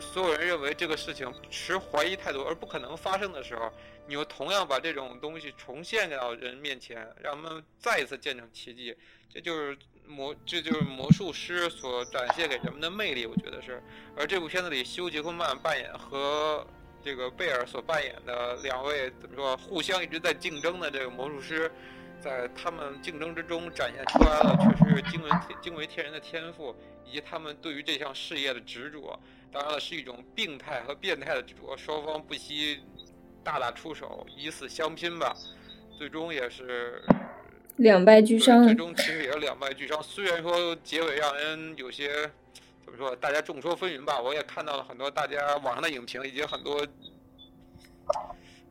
[0.00, 3.72] 所有人认为这个事情持怀疑态度而不可能发生的时候。
[4.06, 8.96] 你又同样把这种东西重现到人面前，让他们再一次见证奇迹，
[9.30, 13.82] 这就是魔，这就是魔术师所展现给人们的魅力，我觉得是。
[14.16, 16.66] 而这部片子里，休·杰克曼扮演和
[17.04, 21.70] 这个贝尔所扮演的两位怎么说，互相一直在竞争的这个魔术师，
[22.18, 29.20] 在他们竞争之中展现出来了确实是惊为天惊为天人的天赋，以及他们对于这项事业的执着。
[29.52, 32.80] 当然了，是一种病态和变态的执着，双方不惜。
[33.44, 35.34] 大打出手，以死相拼吧，
[35.96, 37.02] 最终也是
[37.76, 38.62] 两败俱伤。
[38.62, 40.02] 最终其实也是两败俱伤。
[40.02, 42.30] 虽然说结尾让人有些
[42.84, 44.20] 怎么说，大家众说纷纭吧。
[44.20, 46.86] 我也看到了很多大家网上的影评，以及很多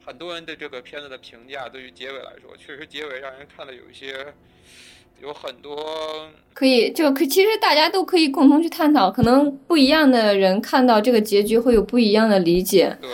[0.05, 1.67] 很多人对这个片子的评价。
[1.67, 4.31] 对于结尾来说，确实结尾让人看的有一些
[5.21, 12.97] 有很多可以就可其实大家都可以共同去探讨，可能不一样的人看到这个结局会有不一样的理解。
[13.01, 13.09] 对。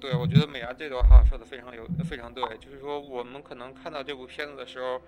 [0.00, 4.98] 对，我觉得美伢这段话说的非常有非常对，就是说我们可能看到这部片子的时候，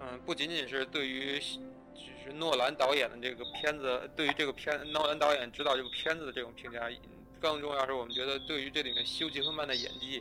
[0.00, 6.80] 嗯，不仅仅是对于就是诺兰导演的这个片子，对于这个片诺兰导演指导这部片子的这种评价，
[7.40, 10.20] 更重要是我们觉得对于这里面休·杰克曼的演技，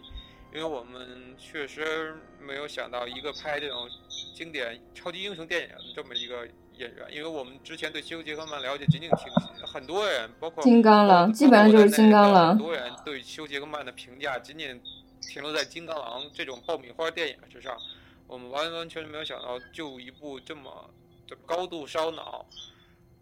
[0.54, 3.90] 因为我们确实没有想到一个拍这种
[4.36, 6.48] 经典超级英雄电影的这么一个。
[6.76, 9.32] 演员，因为我们之前对西游·杰克曼了解仅仅挺
[9.68, 12.50] 很多人，包括金刚狼，基本上就是金刚狼。
[12.50, 14.82] 很多人对西游·杰克曼的评价仅仅
[15.22, 17.78] 停留在金刚狼这种爆米花电影之上，
[18.26, 20.90] 我们完完全全没有想到，就一部这么
[21.28, 22.44] 就高度烧脑，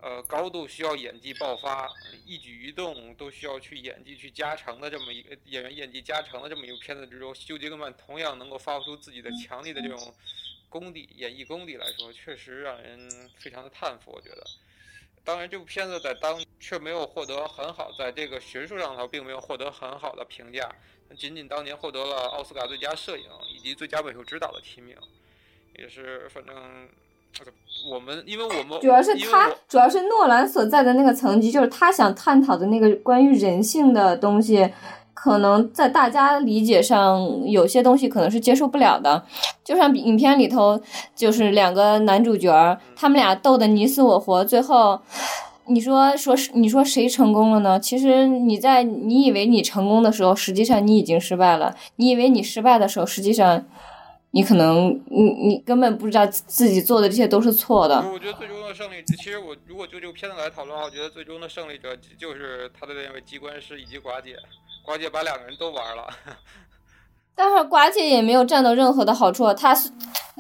[0.02, 1.90] 呃，高度需要演技爆发，
[2.26, 10.14] 一举一动都需要去演技去加成的这么一个演员演技加成的这么一个片子之中，休·杰克曼同样能够发挥出自己的强力的这种。
[10.70, 14.10] 功底演绎功底来说，确实让人非常的叹服。
[14.10, 14.44] 我觉得，
[15.22, 20.74] 当然这部片子在当却没有获得很好，在这个学术上头并没有获得很好的评价，
[21.18, 24.96] 仅仅当年获得了奥斯卡最佳摄影以及最佳美术指导的提名，
[25.78, 26.90] 也是反正
[27.92, 34.72] 我们因为我们主要是他主要是诺兰所在的那个层级，就是他想探讨的那个关于人性的东西。
[35.14, 39.24] 可能在大家理解上，有些东西可能是接受不了的。
[39.64, 40.82] 就像影片里头，
[41.16, 45.00] 就是两个男主角，他们俩斗得你死我活，最后，
[45.68, 47.80] 你说说你说谁成功了呢？
[47.80, 53.64] 其实你在你以为你成功的时候，实际上你已经失败了；你以为你失败的时候，实际上
[54.34, 57.96] 你可能你你根本不知道自己做的这些都是错的。
[58.12, 64.38] 我觉得最终的胜利，其实我如果就这个片子来讨论的话，我觉得最终的胜利者就是他的那位机关师以及寡姐，
[64.88, 66.08] 寡姐把两个人都玩了。
[67.36, 69.90] 但是寡姐也没有占到任何的好处，她是，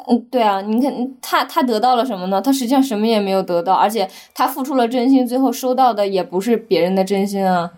[0.07, 2.41] 嗯，对啊，你看她她得到了什么呢？
[2.41, 7.71] 她实际上什么也没有得到，而且她付出了真心，最后收到的也不是别人的真心啊。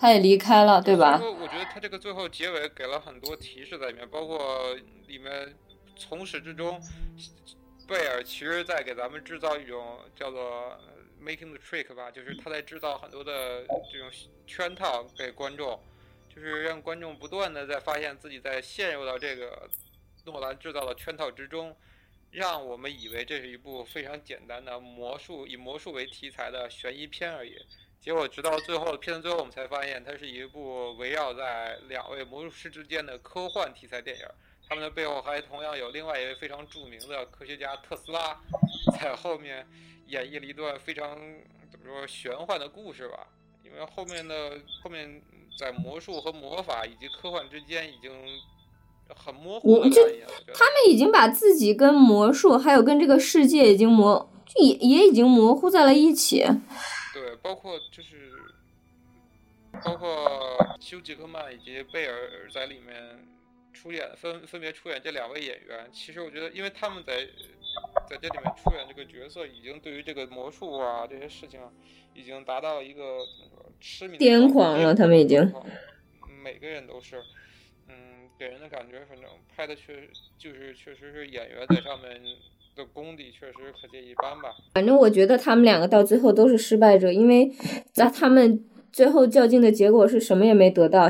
[0.00, 0.10] 他。
[0.10, 1.20] 也离开了，对吧？
[1.22, 4.74] 我觉得他这个最后结尾给了很多提示在里面，包括
[5.06, 5.54] 里面
[5.96, 6.80] 从始至终，
[7.86, 10.76] 贝尔其实在给咱们制造一种叫做
[11.22, 14.10] making the trick 吧，就是他在制造很多的这种
[14.46, 15.78] 圈套给观众。
[16.32, 19.68] 就是让观众不断的在发现自己在陷入到这个
[20.24, 21.76] 诺兰制造的圈套之中，
[22.30, 27.56] 让我们以为这是一部非常简单的魔术以魔术为题材的悬疑片而已。
[28.00, 34.24] 结果直到最后片子最后，我们才发现它是一部围绕在两位魔术师之间的科幻题材电影。
[34.68, 38.40] 他们的背后还同样有另外一位非常著名的科学家特斯拉，
[39.00, 39.66] 在后面
[40.06, 41.18] 演绎了一段非常
[41.70, 43.26] 怎么说玄幻的故事吧。
[43.64, 45.22] 因为后面的后面。
[45.58, 48.10] 在魔术和魔法以及科幻之间已经
[49.14, 49.90] 很模糊了。
[49.90, 50.00] 就
[50.54, 56.46] 他们已经把自己跟魔术还有跟这个世界已经模也也已经模糊在了一起。
[57.12, 58.32] 对，包括就是
[59.84, 63.28] 包括休·杰克曼以及贝尔在里面
[63.72, 65.88] 出演分分别出演这两位演员。
[65.92, 67.26] 其实我觉得，因为他们在
[68.08, 71.60] 在这里面出演这个角色，已经对于这个魔术啊这些事情。
[72.12, 73.20] 已经达到一个
[73.80, 75.40] 痴迷癫狂了，他们已经，
[76.42, 77.22] 每个人都是，
[77.86, 82.20] 嗯，给人的感觉，反正拍的确就是确实是演员在上面
[82.76, 84.54] 的功底确实可见一斑吧。
[84.74, 87.50] 反正我觉得他们两个到最后都是失败者，因为
[87.96, 91.08] 那他们最后较劲的结果是什么也没得到，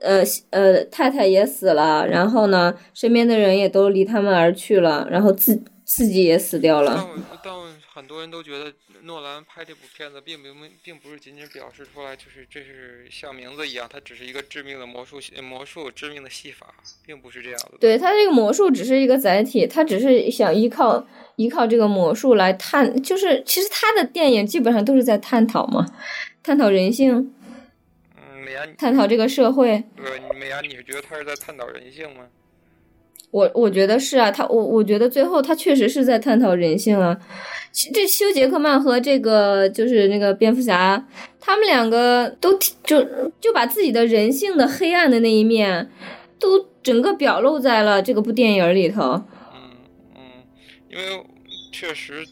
[0.00, 6.94] 呃呃，太太也死了，然后呢，身边的人也都离他们而去了，然后自自己也死掉了。
[6.96, 7.52] 但但
[7.96, 8.70] 很多人都觉得。
[9.02, 10.48] 诺兰拍这部片子，并不
[10.82, 17.78] 并不是仅仅表示出来，就是这是像名字一样，它只是一个致命的魔术魔术致命的戏法，并不是这样的。
[17.78, 21.06] 对他这个魔术只是一个载体，他只是想依靠
[21.36, 25.86] 依靠这个魔术来探，就是其实他的电影基本上都是在探讨嘛，
[26.42, 27.32] 探讨人性。
[28.16, 29.84] 嗯，美颜，探讨这个社会。
[29.96, 32.26] 对，美颜，你是觉得他是在探讨人性吗？
[33.30, 37.18] 我我觉得是啊，他我我觉得最后他确实是在探讨人性啊。
[37.92, 41.06] 这修杰克曼和这个就是那个蝙蝠侠，
[41.38, 43.06] 他们两个都就
[43.38, 45.90] 就把自己的人性的黑暗的那一面，
[46.38, 49.02] 都整个表露在了这个部电影里头。
[49.52, 49.70] 嗯
[50.14, 50.22] 嗯，
[50.90, 51.26] 因为
[51.70, 52.26] 确实。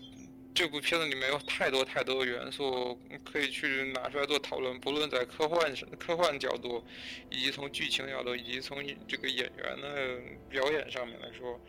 [0.55, 6.85] 这部片子里面有太多太多的元素可以去拿出来做讨论，不论在科幻科幻角度，
[7.29, 11.61] 以及从剧情角度，以及从这个演员的表演上面来说，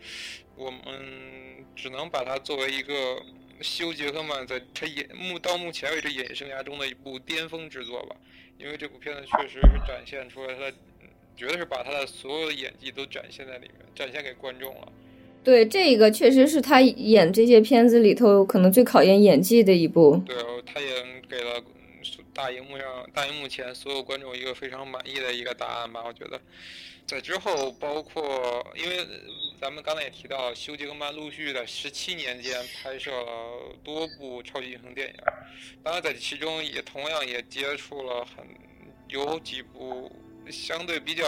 [0.54, 3.20] 我们只能把它作为一个
[3.60, 8.14] 休·杰克曼在他演目到目前为止演艺生涯中的一部巅峰之作吧。
[8.56, 10.76] 因为这部片子确实是展现出来他，
[11.36, 14.92] 绝对是把他的所有的演技都展现在里面，展现给观众了。
[15.46, 20.20] 对，这个确实是他演这些片子里头可能最考验演技的一部。
[20.26, 20.34] 对，
[20.66, 20.88] 他也
[21.30, 21.62] 给了
[22.34, 26.02] 大荧幕上、大荧幕前所有观众一个非常满意的一个答案吧。
[26.04, 26.40] 我觉得，
[27.06, 29.06] 在之后，包括因为
[29.60, 35.14] 咱们刚才也提到，休·杰克曼陆续在十七年间拍摄了多部超级英雄电影，
[35.84, 38.44] 当然在其中也同样也接触了很
[39.06, 40.10] 有几部
[40.50, 41.24] 相对比较。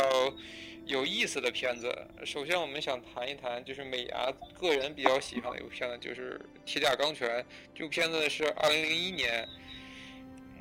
[0.88, 7.28] 有意思的片子，首先我们想谈一谈，就是美牙个人比较喜欢的一部片子，就是《铁甲钢拳》。
[7.74, 9.46] 这部片子是二零零一年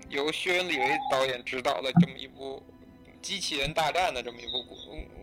[0.10, 2.62] 由薛恩·李维导演执导的这么一部
[3.22, 4.76] 机器人大战的这么一部故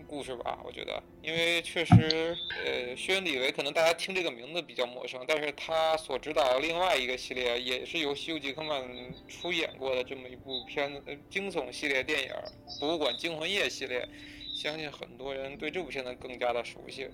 [0.07, 0.59] 故事吧。
[0.65, 8.83] 我觉得，因为确实，呃，薛恩·李维可能大家听这个名字比较陌生，但是他所指导的另外一个系列，也是由休·杰克曼
[9.29, 12.31] 出演过的这么一部片子，惊悚系列电影
[12.81, 14.09] 《博物馆惊魂夜》系列。
[14.55, 17.09] 相信很多人对这部片子更加的熟悉，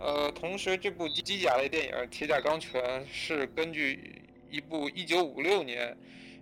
[0.00, 5.96] 呃，同时这部机甲类电影《铁甲钢拳》是根据一部1956年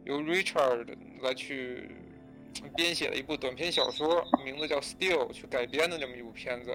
[0.05, 1.91] 由 Richard 来去
[2.75, 6.75] 编写的一部短篇小说，名字叫《Still》去改编的这么一部片子。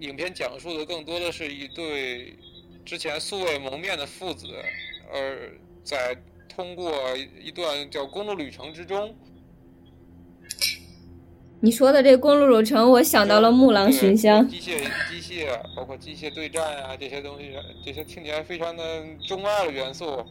[0.00, 2.36] 影片讲述的更多的是一对
[2.84, 4.46] 之前素未谋面的父子，
[5.10, 5.50] 而
[5.82, 6.14] 在
[6.48, 9.16] 通过一段叫公路旅程之中。
[11.64, 14.46] 你说的这公路旅程，我想到了《木狼寻香》。
[14.50, 14.76] 机械、
[15.08, 18.82] 机械，包括机械对战啊，这些东西，这些听起来非常的
[19.26, 20.22] 中二的元素，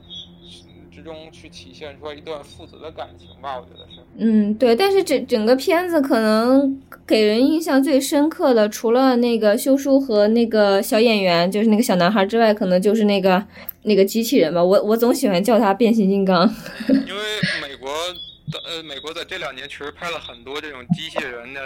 [0.93, 3.99] 之中去体现出来一段父子的感情吧，我觉得是。
[4.19, 13.43] 嗯，对，但是整整个片子可能给人印象最深刻的，除了那个修书和那个小演员，就是那个小男孩之外，可能就是那个
[13.81, 14.63] 那个机器人吧。
[14.63, 16.47] 我我总喜欢叫他变形金刚。
[16.87, 17.21] 因为
[17.67, 18.13] 美国的
[18.59, 21.61] 呃，美国在这两年确实拍了很多这种机器人的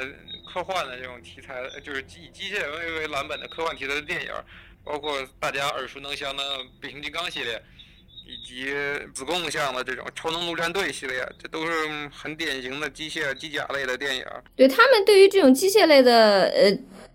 [0.46, 4.32] 科幻的这种题材，就是以机器人为为蓝本的科幻题材的电影，
[4.84, 6.44] 包括大家耳熟能详的
[6.80, 7.62] 变形金刚系列。
[8.30, 8.74] 以及
[9.14, 11.72] 子贡像的这种超能陆战队系列，这都是
[12.14, 14.26] 很典型的机械机甲类的电影。
[14.54, 16.70] 对他们对于这种机械类的呃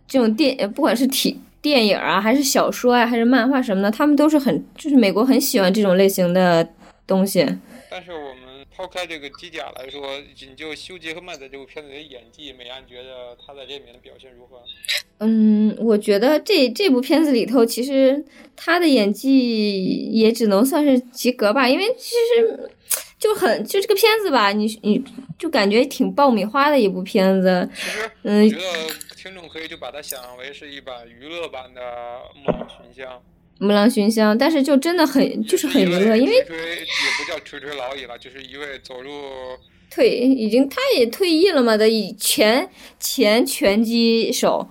[0.09, 6.67] 这种电，不管是体电影啊，还是小说啊，还是漫画什么的，他们都是很就是美国很喜欢这种类型的
[7.07, 7.47] 东西。
[7.91, 8.52] 但是我们。
[8.83, 14.61] 抛开这个机甲来说，仅就休·杰克曼在这部片子里的演技，美安觉得他在这里面的表现如何？
[15.19, 18.25] 嗯，我觉得这这部片子里头，其实
[18.57, 22.69] 他的演技也只能算是及格吧，因为其实
[23.21, 25.01] 就很就这个片子吧，你你
[25.39, 27.71] 就感觉挺爆米花的一部片子。
[27.73, 28.65] 其实，嗯，我觉得
[29.17, 31.81] 听众可以就把它想象为是一版娱乐版的
[32.35, 33.13] 《木兰寻香》。
[33.63, 39.11] 木兰寻香，但是就真的很就是很娱乐，因为也不叫垂垂老矣了，就是一位走入
[39.89, 44.69] 退已经他也退役了嘛的以前前拳击手，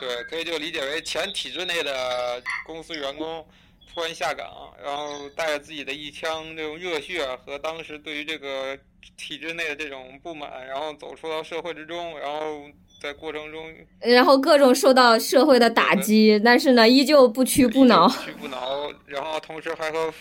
[0.00, 3.44] 对，可以就理解为前体制内的公司员工
[3.92, 8.78] 突然下岗，然后带着自己的一腔这种热血和当时对于这个
[9.16, 12.62] 体制内的这种不满，然后走出到社会之中，然后。
[13.02, 13.64] 在过程中，
[14.00, 18.06] 然后各种受到社会的打击，但是呢，依旧不屈不挠。
[18.06, 20.12] 不屈不挠，然后同时还和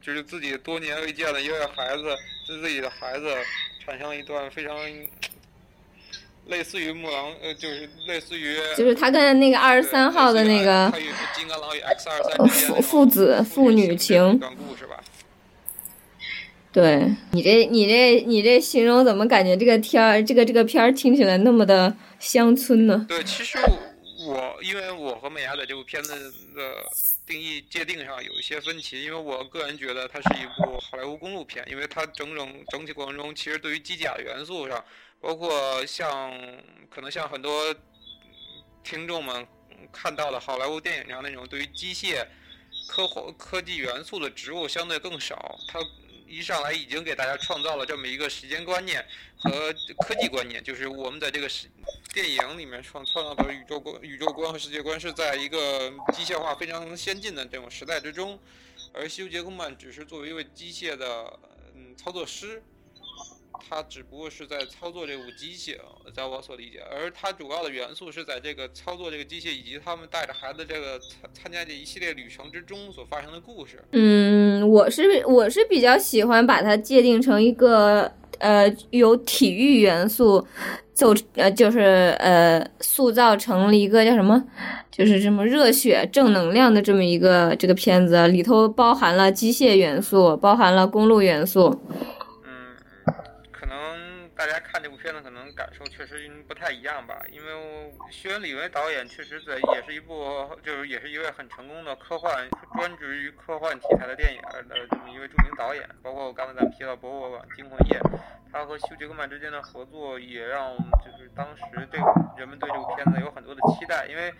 [0.00, 2.04] 就是自己多年未见的一位孩子，
[2.46, 3.34] 对自己的孩子
[3.84, 4.72] 产生一段非常
[6.46, 10.92] 类似于木狼，呃，就是类似于就是他跟那个二十三号的那个
[11.34, 15.02] 金刚狼与 X 二三父父子父女情故事吧。
[16.70, 23.06] 对你这你这你这形容怎么感觉这个片儿这个这个片儿听起来那么的乡村呢？
[23.08, 23.58] 对，其实
[24.26, 26.14] 我因为我和美伢在这部片子
[26.54, 26.74] 的
[27.26, 34.84] 定义界定上有一些分歧，因为我个人觉得它是一部好莱坞公路片，因为它整整整体过程中其实对于机甲元素上，
[35.20, 36.30] 包括像
[36.90, 37.74] 可能像很多
[38.84, 39.46] 听众们
[39.90, 42.26] 看到的好莱坞电影上那种对于机械
[42.86, 45.80] 科幻科技元素的植入相对更少，它。
[46.28, 49.04] 一上来已经给大家创造了这么一个时间观念
[49.38, 49.72] 和
[50.04, 51.66] 科技观念，就是我们在这个时
[52.12, 58.38] 电影里面创创造的宇宙观、宇宙观和世界观是在一个机械化非常先进的这种时代之中，
[58.92, 61.38] 而休·杰克曼只是作为一位机械的
[61.74, 62.62] 嗯操作师。
[63.68, 65.76] 他只不过是在操作这部机械，
[66.14, 73.82] 在我所理解，而他主要的元素是在这个操作这个机械以及他们带着孩子这个参参加这一系列旅程之中所发生的故事。
[73.92, 80.46] 嗯，我是我是比较喜欢把它界定成一个呃有体育元素，
[80.92, 84.42] 走呃就是呃塑造成了一个叫什么，
[84.90, 91.80] 就是什么热血正能量的这么一个这个片子，里头包含了机械元素，包含了公路元素。
[94.38, 105.90] 大家看这部片子可能感受确实不太一样吧，因为薛恩·李维导演确实在也是一部就是也是一位很成功的科幻专职于科幻题材的电影的这么一位著名导演。
[106.04, 107.98] 包括我刚才咱们提到《博物馆惊魂夜》，
[108.52, 111.98] 他和休·杰克曼之间的合作也让我们就是当时对
[112.36, 114.32] 人们对这部片子有很多的期待，因为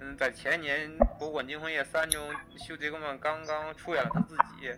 [0.00, 4.68] 嗯在前年《博物馆惊魂夜三》中，休·杰克曼刚刚出演了他自己。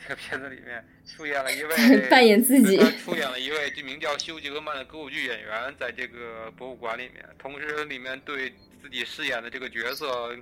[0.00, 1.76] 这个片子里面出演了一位
[2.10, 10.36] 扮演自己，出演了一位这名叫休·杰克曼的歌舞剧演员，在这个博物馆里面，同时里面对自己饰演的这个角色，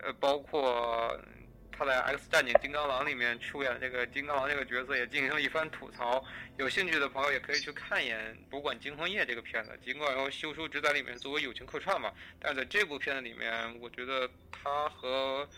[0.00, 1.18] 呃，包括
[1.70, 6.22] 他在《X 战警：金刚狼》里面出演的这个金刚狼这个角色，也进行了一番吐槽。
[6.58, 8.18] 有兴趣的朋友也可以去看一眼
[8.50, 9.70] 《博物馆惊魂夜》这个片子。
[9.82, 15.48] 尽管说休叔只在里面作为友情客串嘛，但是在这部片子里面，我觉得他和。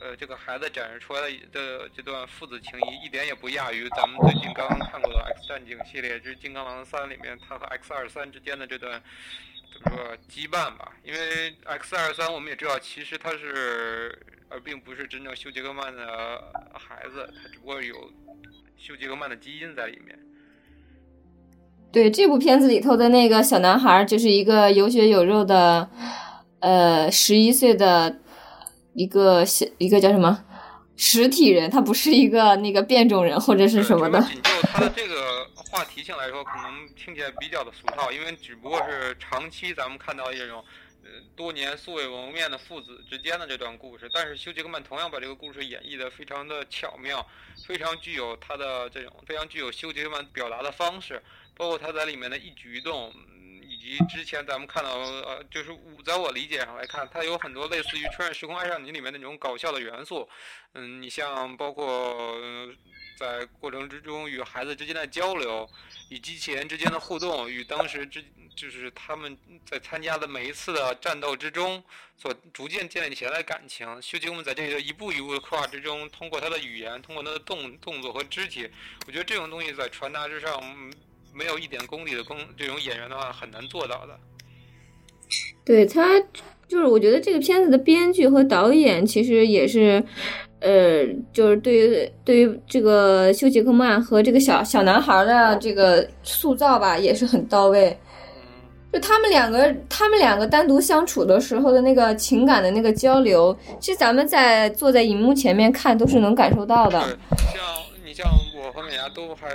[0.00, 9.02] 呃，这个孩子展示出来的的这段父子情谊一点也不亚于咱们最近刚刚看过的《X 战警》系列之《金刚狼三》里面他和 X 二三之间的这段
[9.74, 10.92] 怎么说羁绊吧？
[11.02, 14.16] 因为 X 二三我们也知道，其实他是
[14.48, 16.06] 而并不是真正休·杰克曼的
[16.74, 17.94] 孩子，他只不过有
[18.76, 20.16] 休·杰克曼的基因在里面。
[21.90, 25.90] 对这部片子里头的那个小男孩，就是一个有血有肉的，
[26.60, 28.20] 呃，十一岁的。
[28.98, 30.44] 一个小一个叫什么
[30.96, 34.20] 实体人，他不是一个那个变种人或者是什么的。
[34.22, 40.64] 仅就他的 这个话题性来说，可能听起来比较的俗套，因为只不过是长期咱们看到这种
[41.36, 44.10] 多年素未谋面的父子之间的这段故事。
[44.12, 47.24] 但是休·杰克曼同样把这个故事演绎的非常的巧妙，
[47.68, 51.22] 非常具有他的这种非常具有休·杰克曼表达的方式，
[51.56, 53.12] 包括他在里面的一举一动。
[53.78, 55.70] 以及之前咱们看到，呃，就是
[56.04, 60.28] 在我理解上来看，它有很多类似于《穿越时空爱上你》里面那种搞笑的元素。
[60.74, 62.36] 嗯，你像包括
[63.16, 65.68] 在过程之中与孩子之间的交流，
[66.10, 68.24] 与机器人之间的互动，与当时之
[68.56, 71.82] 就是他们在参加的每一次的战斗之中
[72.16, 73.86] 所逐渐建立起来的感情。
[74.02, 78.68] 修杰克在这个一步一步的刻画之中，通过他的语言，通过他的动动作和肢体，
[79.06, 80.92] 我觉得这种东西在传达之上。
[81.38, 84.18] 没有一点功底的功，这种演员的话很难做到的。
[85.64, 86.18] 对他，
[86.66, 90.02] 就是我觉得这个片子的编剧和导演其实也是，
[90.58, 97.96] 呃，就是对于对于这个休·杰克曼和这个小小男孩的这个塑造吧，也是很到位。
[98.92, 106.98] 就他们两个，他们两个单独相处的时候的那个情感的那个交流，其实咱们在坐在荧幕前面看都是能感受到的。
[107.00, 107.62] 像
[108.04, 108.26] 你像
[108.56, 109.48] 我和美伢都还。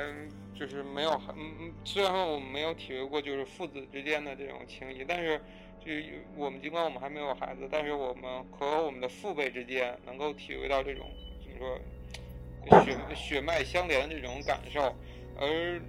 [0.55, 5.37] 就是没有，嗯嗯，虽然说我们没有体会过就是父子之间的这种情谊，但是
[5.83, 5.91] 就
[6.35, 11.05] 我们尽管我们还没有孩子，但是我们和我们的父辈之间能够体会到这种
[11.43, 14.95] 怎么说血血脉相连的这种感受，
[15.37, 15.81] 而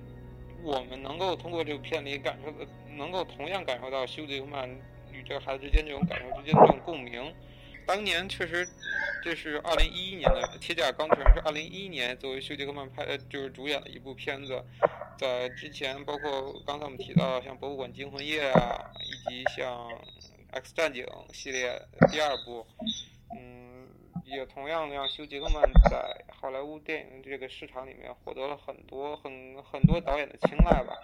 [0.62, 2.66] 我们能够通过这个片里感受的，
[2.96, 4.68] 能够同样感受到休·杰克曼
[5.12, 7.32] 与这个孩子之间这种感受之间的这种共鸣。
[7.86, 8.66] 当年确实，
[9.22, 14.64] 这是二零一一年的《铁甲钢拳》，是二零一一年作为休·杰克曼拍的，就是主演的一部片子。
[15.18, 19.88] 在之前，包括刚才我们提到像《博物馆惊魂夜》啊，以及像
[20.52, 21.04] 《X 战警》
[21.34, 21.80] 系列
[22.10, 22.66] 第二部，
[23.36, 23.86] 嗯，
[24.24, 30.96] 也同样让休·杰克曼在好莱坞电影这个市场里面获得了很多很很多导演的青睐吧。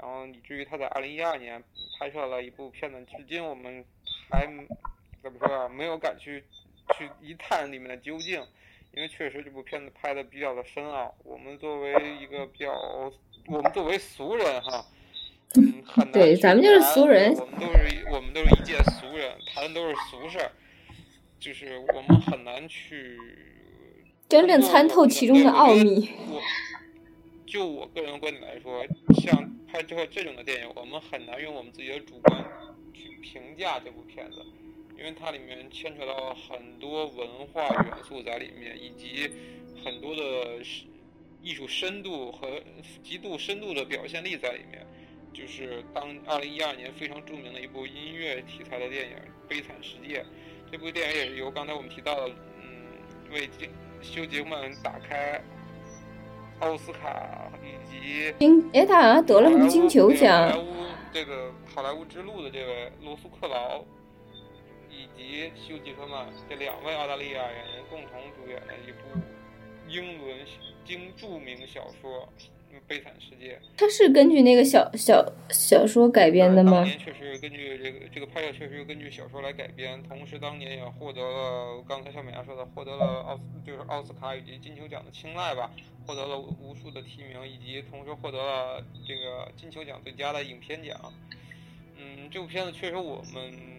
[0.00, 1.62] 然后以至于他在二零一二年
[1.98, 3.84] 拍摄了一部片子，至今我们
[4.30, 4.48] 还。
[5.22, 5.68] 怎么说啊？
[5.68, 6.42] 没有敢去
[6.96, 8.42] 去一探里面的究竟，
[8.92, 11.14] 因为确实这部片子拍的比较的深奥。
[11.22, 12.72] 我们作为一个比较，
[13.46, 14.84] 我们作为俗人哈，
[15.54, 16.12] 嗯，很难。
[16.12, 17.32] 对，咱们就是俗人。
[17.34, 20.50] 我们都是我们都是一介俗人，谈的都是俗事儿，
[21.38, 23.16] 就是我们很难去
[24.28, 26.10] 真正参透其中的奥秘。
[26.28, 26.42] 我
[27.46, 28.84] 就我个人观点来说，
[29.20, 32.44] 像拍这个这种的电影，我们很难用我们自己的主观
[32.92, 34.44] 去评价这部片子。
[34.96, 39.30] 因为它里面牵扯到很多文化元素在里面，以及
[39.84, 40.62] 很多的
[41.42, 42.60] 艺术深度和
[43.02, 44.86] 极度深度的表现力在里面。
[45.32, 49.16] 就是当二零一二年非常著名的一部音乐题材的电影
[49.48, 50.20] 《悲惨世界》，
[50.70, 53.48] 这部电影也是由刚才我们提到的，嗯，为
[54.02, 55.42] 修杰克曼打开
[56.60, 60.52] 奥斯卡以及金，哎，他好像得了什么金球奖？
[61.14, 63.82] 这个好莱坞之路的这位罗素克劳。
[64.92, 69.18] 以及休·杰克曼这两位澳大利亚演员共同主演的一部
[69.88, 70.38] 英伦
[70.84, 72.28] 经著名小说
[72.86, 73.54] 《悲惨世界》。
[73.76, 76.72] 它是根据那个小小小说改编的吗？
[76.72, 85.70] 当年确实根据这个这个拍摄确实根据小说来改编，同时当年也获得了刚才小美亚说的获得了奥斯就是奥斯卡以及金球奖的青睐吧，
[86.06, 90.98] 获得了无数的提名，以及同时获得了这个金球奖最佳的影片奖。
[91.96, 93.71] 嗯，这部片子确实我们。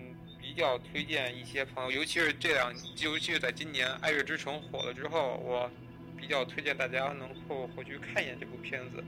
[0.44, 5.72] 比较推荐一些朋友，尤其是这两，尤其是在今年《爱乐之城》火了之后，我
[6.20, 9.02] 比较推荐大家能够回去看一眼这部片子，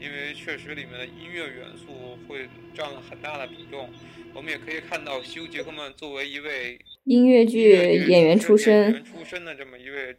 [0.00, 3.88] 因为确实里面的音乐元素会占了很大的比重。
[4.34, 7.70] 我们也可以看到休·杰克曼作为一位音乐剧
[8.08, 10.16] 演员出身出身的这么一位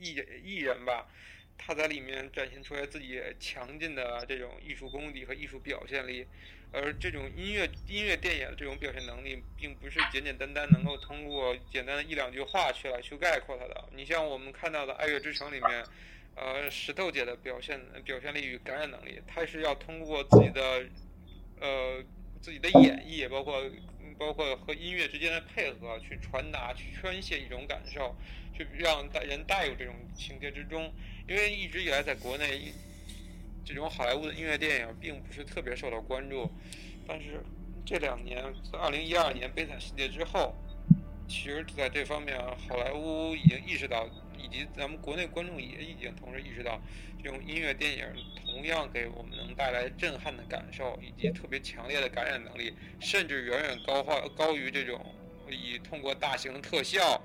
[0.00, 1.06] 艺艺人吧，
[1.56, 6.26] 他在里面展现出来自己强劲的这种艺术功底和艺术表现力。
[6.70, 13.88] 而这种音乐音乐电影的这种表现能力，并不是简简单单能够通过简单的一两句话去来去概括它的。
[13.94, 15.84] 你像我们看到的《爱乐之城》里面，
[16.34, 20.86] 呃，石头姐的表现表现力与感染能力，她是要通过自己的
[21.58, 22.04] 呃
[22.40, 23.64] 自己的演绎，包括
[24.18, 28.14] 包括和音乐之间的配合，去传达、去宣泄一种感受，
[28.54, 30.92] 去让带人带入这种情节之中。
[31.26, 32.72] 因为一直以来在国内。
[33.68, 36.50] 这种好莱坞的音乐电影并不是特别受到关注，
[37.06, 37.44] 但是
[37.84, 38.42] 这两年，
[38.72, 40.54] 在二零一二年《悲惨世界》之后，
[41.28, 44.08] 其实在这方面，好莱坞已经意识到，
[44.38, 46.80] 以及咱们国内观众也已经同时意识到，
[47.22, 48.06] 这种音乐电影
[48.42, 54.98] 同样给我们能带来震撼的感受，以及特别强烈的感染能力，甚至远远高化高于这种
[55.50, 57.22] 以通过大型特效。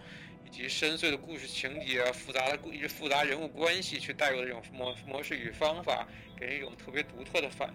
[0.56, 6.06] 及深邃的故事情节、复杂的故复杂人物关系去带入的这种模模式与方法，
[6.39, 7.68] 给人一种特别独特的反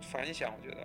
[0.00, 0.50] 反响。
[0.58, 0.80] 我觉得，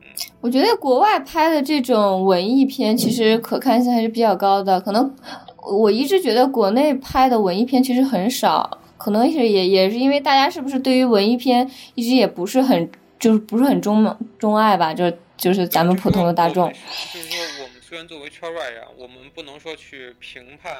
[0.00, 0.08] 嗯，
[0.40, 4.80] 我觉得国外拍的这种文艺片，其实可看性还是比较高的。
[4.80, 5.14] 可能
[5.62, 14.92] 我一直觉得国内拍的文艺片其实很少，可能是也也是因为大家是不是对于文艺片一直也不是很就是不是很钟钟爱吧？
[14.92, 16.68] 就就是咱们普通的大众。
[17.14, 17.61] 就是说，我们
[17.92, 20.74] 虽然作为圈外人，我们不能说去评判，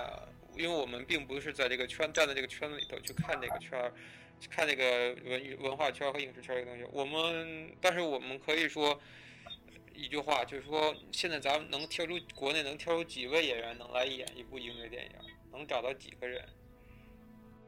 [0.57, 3.93] 因为我们并不是在这个圈站在这个圈子里头去看这个圈儿。
[4.51, 8.99] 看这个文文化圈和影视圈这个东西，我们但是我们可以说
[9.95, 15.11] 一句话，就是说现在咱们能挑出国内能挑出几位演员能来演一部音乐电影，
[15.53, 16.43] 能找到几个人？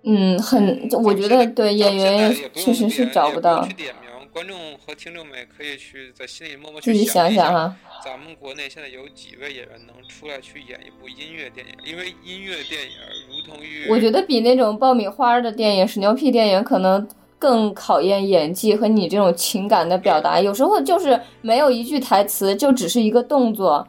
[0.05, 3.69] 嗯，很，我觉得对演员确实是找不到。
[3.69, 7.77] 去点名，观众和听众们可以去在心里默默自己想想哈。
[8.05, 11.73] 咱们国内现在有几位演员能出来去演一部音乐电影？
[11.85, 12.91] 因为音乐电影
[13.29, 13.87] 如同于……
[13.89, 17.09] 我觉得比那种爆米花的电影、屎尿屁电影可能
[17.39, 20.41] 更考验演技和你这种情感的表达。
[20.41, 23.87] 有时候就是没有一句台词，就只是一个动作，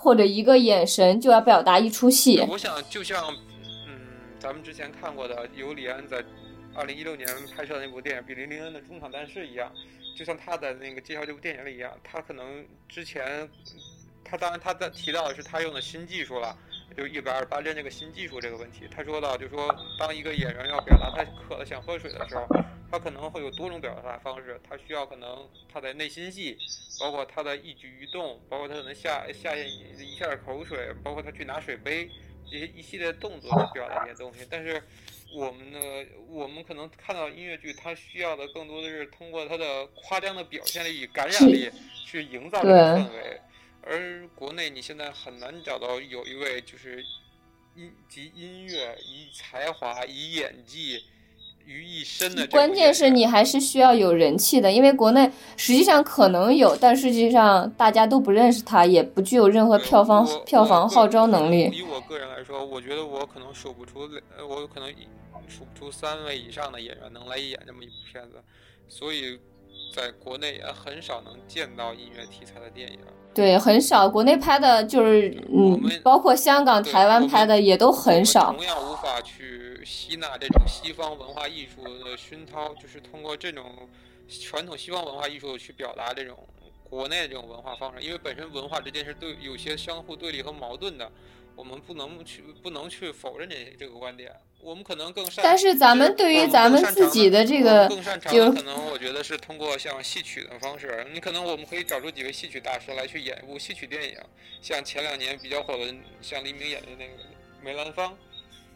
[0.00, 2.44] 或者一个眼神，就要表达一出戏。
[2.48, 3.24] 我想，就像
[3.86, 4.00] 嗯，
[4.40, 6.24] 咱们之前看过的尤里安在
[6.76, 9.72] 二零一六年拍摄的那部电影《比利林恩的中场战事》一样。
[10.14, 13.48] 就像他的那个介绍这部电影里一样，他可能之前，
[14.24, 16.56] 他当然他在提到的是他用的新技术了，
[16.96, 18.88] 就一百二十八帧这个新技术这个问题。
[18.90, 22.46] 他说到，就说当一个演员要表达他渴了想喝水的时候，
[22.90, 26.56] 他可能会有多种表达方式，他需要可能他的内心戏，
[26.98, 29.66] 包括他的一举一动，包括他可能下下一
[29.98, 32.10] 一下口水，包括他去拿水杯
[32.50, 34.82] 这些一系列动作去表达这些东西，但是。
[35.34, 35.78] 我们呢，
[36.28, 41.70] 我们可能看到音乐剧，它需要的更多的是通过它的夸张的表现力、感染力
[42.04, 43.40] 去营造这个氛围。
[43.82, 47.04] 而国内你现在很难找到有一位就是
[47.74, 51.04] 音集音乐、以才华、以演技
[51.66, 52.46] 于一身的。
[52.46, 61.70] 关键是你还是需要有人气的，因为国内实际上可能有，但实际上大家都不认识他，也不具有任何票房票房号召能力。
[61.74, 64.08] 以我个人来说，我觉得我可能数不出，
[64.48, 64.90] 我有可能。
[65.48, 68.42] 数不出三位以上的演员能来演这么一部片子，
[68.88, 69.38] 所以
[69.92, 72.98] 在国内也很少能见到音乐题材的电影。
[73.34, 78.52] 对，很少，国内拍的就是嗯，包括香港、台湾拍的也都很少。
[78.52, 83.64] 同样无法去吸纳这种西方文化艺术的熏陶，就是通过这种
[84.28, 86.34] 传统西方文化艺术去表达这种
[86.88, 91.10] 国内这种文化方式，因为本身文化之间是对有些相互对立和矛盾的。
[91.56, 94.30] 我们不能去不能去否认这这个观点，
[94.60, 95.42] 我们可能更擅。
[95.42, 97.88] 但是咱们对于咱们自己的这个，
[98.30, 104.18] 就可能我觉得是通过像戏曲的方式，你可能我们可以找出几位戏曲大师来去演一部戏曲电影，
[104.60, 107.12] 像前两年比较火的，像黎明演的那个
[107.64, 108.16] 梅兰芳。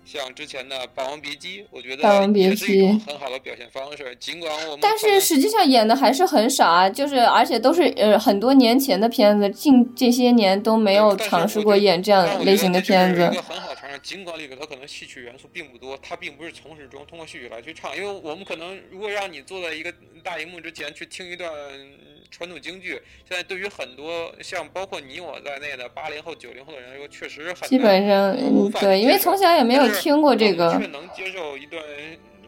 [0.05, 4.17] 像之前的《霸王别姬》，我觉得也是一种很好的表现方式。
[4.19, 13.21] 尽管我们，但是实际上演的还是很少啊，就是而且都是呃很多年前的片子，近这些年都没有尝试过演这样类型的片子。
[13.33, 19.93] 一个很好尝试，尽管里头它可能戏曲元素并不多，它并不是从始终通过戏曲来去唱，因为我们可能如果让你坐在一个
[20.25, 21.51] 大荧幕之前去听一段。
[22.33, 22.91] 传统京剧
[23.29, 28.33] 现在对于很多像包括你我在内的八零后、九零后的人来说，确实很基本上
[28.81, 30.71] 对，因为从小也没有听过这个。
[30.79, 31.83] 却能接受一段，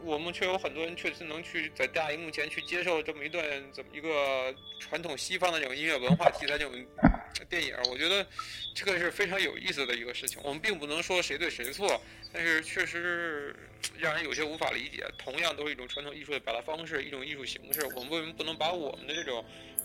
[0.05, 6.73] 我们却有很多人确实能去在大荧幕前去接受这么一段怎么一个传统西方的这种音乐文化题材这种
[7.49, 7.75] 电影。
[7.91, 8.27] 我觉得
[8.75, 10.39] 这个是非常有意思的一个事情。
[10.43, 12.01] 我们并不能说谁对谁错，
[12.33, 13.55] 但是确实
[13.99, 15.05] 让人有些无法理解。
[15.19, 19.45] 同样都是一种传统艺术的表达方式，一种艺术形式，我们为什么不能把我们的这种？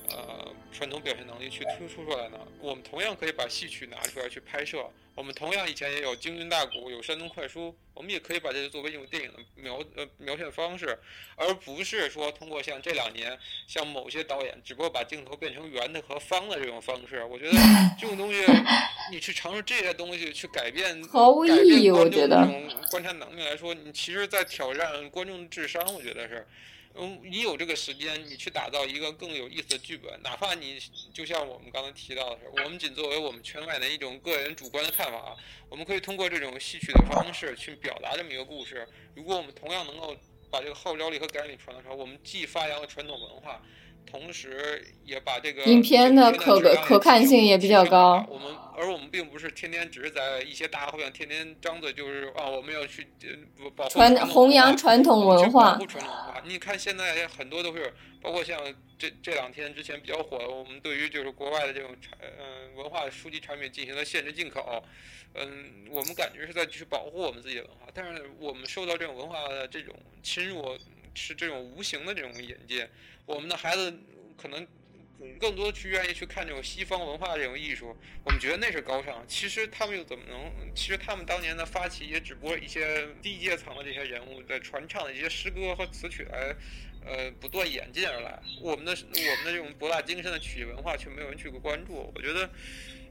[0.10, 2.38] 呃，传统表现能力去突出出来呢？
[2.60, 4.89] 我们同样可以把戏曲拿出来去拍摄。
[5.16, 10.95] 我们同样以前也有京韵大鼓，有山东快书，我们也可以把这些作为一种电影的描呃描写方式，
[11.36, 13.36] 而不是说通过像这两年
[13.68, 17.24] 像某些导演，只不过把镜头变成圆的和方的这种方式。
[17.24, 17.58] 我觉得
[17.99, 18.45] 这种东西，
[19.12, 21.89] 你去尝试这些东西去改变， 毫无意义。
[21.89, 22.47] 我觉得，
[22.91, 25.84] 观察能力来说，你其实在挑战观众的智商。
[25.93, 26.47] 我觉得是。
[27.00, 30.80] 嗯，你有这个时间，你去打造一个更有意思的剧本，哪怕你
[31.14, 35.38] 就像我们刚才提到的，我们仅作为我们圈外的一种个人主观的看法，
[35.70, 38.88] 我们可以通过这种戏曲的方式去表达这么一个故事。
[39.16, 40.16] 如果我们同样能够
[40.50, 43.62] 把这个号召力和感染力传达出来，我们既发扬了传统文化。
[44.10, 48.26] 同时也把这个影片的可可看性也比较高。
[48.30, 53.08] 我们而我们并不是天天只是在一些大会上天天张嘴就是啊，我们要去
[53.76, 55.74] 保传弘扬传统文化。
[55.74, 56.41] 保护传统文化。
[56.45, 58.60] 你看现在很多都是，包括像
[58.97, 64.84] 这这两天之前比较火的，我们对于就是国外的这种产嗯文化书籍产品进行了限制进口。
[65.34, 69.93] 嗯，我们感觉是在去保护我们自己的文化，但是我们受到这种文化的这种
[70.24, 70.76] 侵入，
[71.18, 72.88] 是这种无形的这种引进。
[73.26, 73.93] 我们的孩子
[74.38, 74.65] 可能
[75.39, 77.93] 更多去愿意去看这种西方文化这种艺术，
[78.24, 79.22] 我们觉得那是高尚。
[79.28, 80.39] 其实他们又怎么能？
[80.76, 86.55] 其实他们当年的发起也只不过一些低阶层的这些人物在传唱的一些诗歌和词曲来，
[87.03, 88.39] 呃，不断演进而来。
[88.61, 92.13] 我们的我们的这种博大精深的曲艺文化却没有人去过关注。
[92.15, 92.49] 我觉得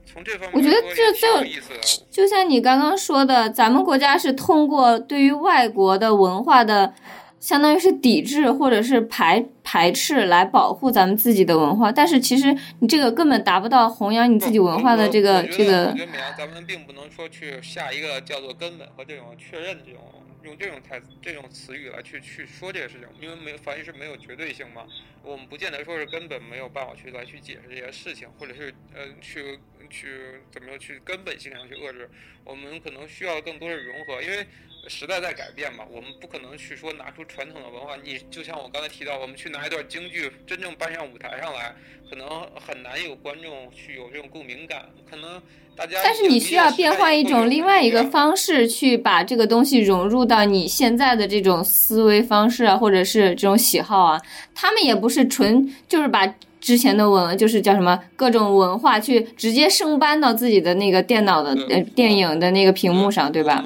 [0.06, 6.94] 从这方面，我觉得这就就像你刚刚说的，咱们国家是通过对于外国的文化的。
[7.38, 15.86] 相当于是抵制或者是排排斥来保护咱们自己的文化，但是其实你这个根本达不到弘扬你自己文化的这个这个。
[15.86, 20.00] 我觉得美咱们并不能说去下一个叫做根本和这种确认这种
[20.42, 24.82] 用这种台这种词语来去去说这个事情，因为没有凡是没有绝对性嘛，
[25.22, 29.58] 我们不见得说是根本没有办法去来去解释这些事情，或者是呃去
[29.88, 32.08] 去怎么说去根本性上去遏制，
[32.44, 34.46] 我们可能需要更多的融合，因为。
[34.88, 37.96] 时代在改变嘛，我们不可能去说拿出传统的文化。
[38.04, 41.74] 你就像我刚才提到，我们去拿一段京剧真正搬上舞台上来，
[42.08, 44.86] 可能很难有观众去有这种共鸣感。
[45.10, 45.42] 可能
[45.76, 54.20] 大家但是你需要变换一种另外一个方式去把这个东西融入到你现在的这种思维方式啊，或者是这种喜好啊。
[54.54, 56.26] 他们也不是纯就是把
[56.60, 63.64] 之前的文就是叫什么各种文化去直接生搬到自己的那个电脑的呃电影的那个屏幕上，对吧？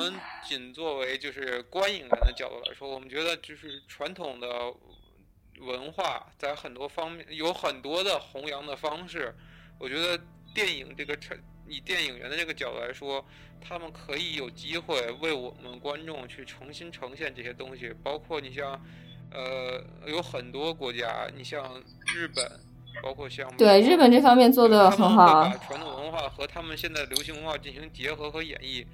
[0.50, 4.48] 仅作为就是观影人的角度来说，我们觉得就是传统的
[5.60, 9.32] 文化在很多方面有很多的弘扬的方式。
[9.78, 10.20] 我觉得
[10.52, 11.38] 电影这个呈
[11.68, 13.24] 以电影人的这个角度来说，
[13.60, 17.94] 他们可以有机会为我们观众去重新呈现这些东西。
[18.02, 18.72] 包括你像
[19.30, 21.80] 呃有很多国家，你像
[22.12, 22.44] 日本，
[23.04, 28.84] 包括像对日本这方面做的很好，把传统文化和他们现在流行文化进行结合和演绎。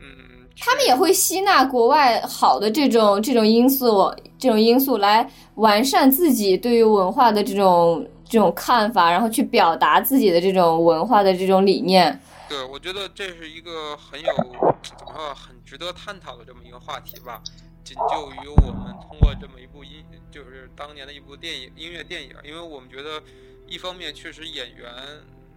[0.00, 12.20] 嗯，他们也会吸纳国外好的这种这种因素，这种因素来完善自己对于文化的这种这种看法，然后去表达自己的这种文化的这种理念。
[12.48, 14.26] 对，我觉得这是一个很有
[14.82, 17.42] 怎么说，很值得探讨的这么一个话题吧。
[17.84, 23.22] 仅就于我们通过这么一部音，就是当年的一部电影音乐电影，因为我们觉得
[23.68, 24.88] 一方面确实演员，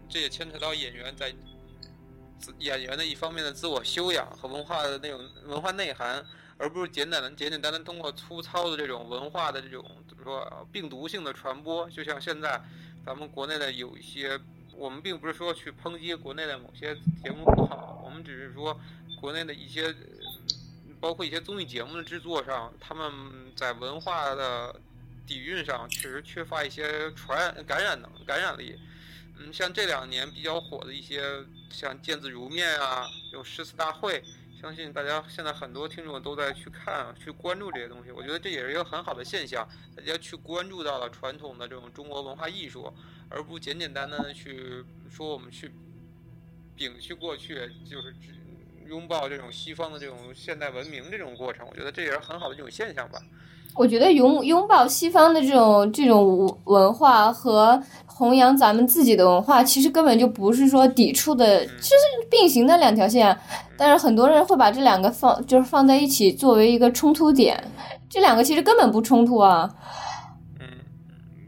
[0.10, 1.32] 这也牵扯到演员在。
[2.60, 6.26] 演员的一方面的自我修养和文化的那种文化内涵，
[6.58, 11.90] 而不是简单的、简简单单通过粗糙的这种文化的这种怎么说病毒性的传播。
[11.90, 12.62] 就像现在
[13.06, 14.40] 咱们国内的有一些，
[14.76, 18.78] 我们并不是说去抨击国内的某些节目不好，我们只是说
[19.22, 19.96] 国内的一些，
[21.00, 23.12] 包括一些综艺节目的制作上，他们
[23.56, 24.76] 在文化的
[25.26, 28.78] 底蕴上确实缺乏一些传染、感染能、感染力。
[29.46, 31.22] 嗯，像这两年比较火的一些，
[31.70, 34.24] 像见字如面啊，这种诗词大会，
[34.62, 38.12] 相信大家现在很多听众都在去看、去关注这些东西。
[38.12, 42.94] 我觉得这也是一个很好的现象，大家去关注到了传统的这种中国文化艺术，
[43.30, 44.82] 而不简简单单的去
[45.12, 45.70] 说我们去
[46.78, 48.16] 摒弃过去，就是
[48.88, 51.68] 拥抱这种西方的这种现代文明这种过程。
[51.68, 53.22] 我觉得这也是很好的一种现象吧。
[53.76, 61.96] 我觉得拥拥抱西方的这种这种文化和弘扬咱们自己的文化，其实根本就不是说抵触的，其实
[62.30, 63.36] 并行的两条线。
[63.76, 67.62] 但是很多人会把这两个放，就是放在一起作为一个冲突点。
[68.08, 69.68] 这两个其实根本不冲突啊。
[70.60, 70.68] 嗯，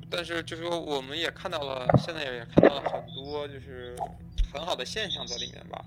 [0.09, 3.95] 但是就是说，我们也看到了，现在也看到了很多就是
[4.51, 5.79] 很好的现象在里面吧。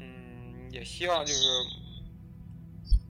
[0.00, 0.04] 嗯，
[0.72, 1.40] 也希望就是。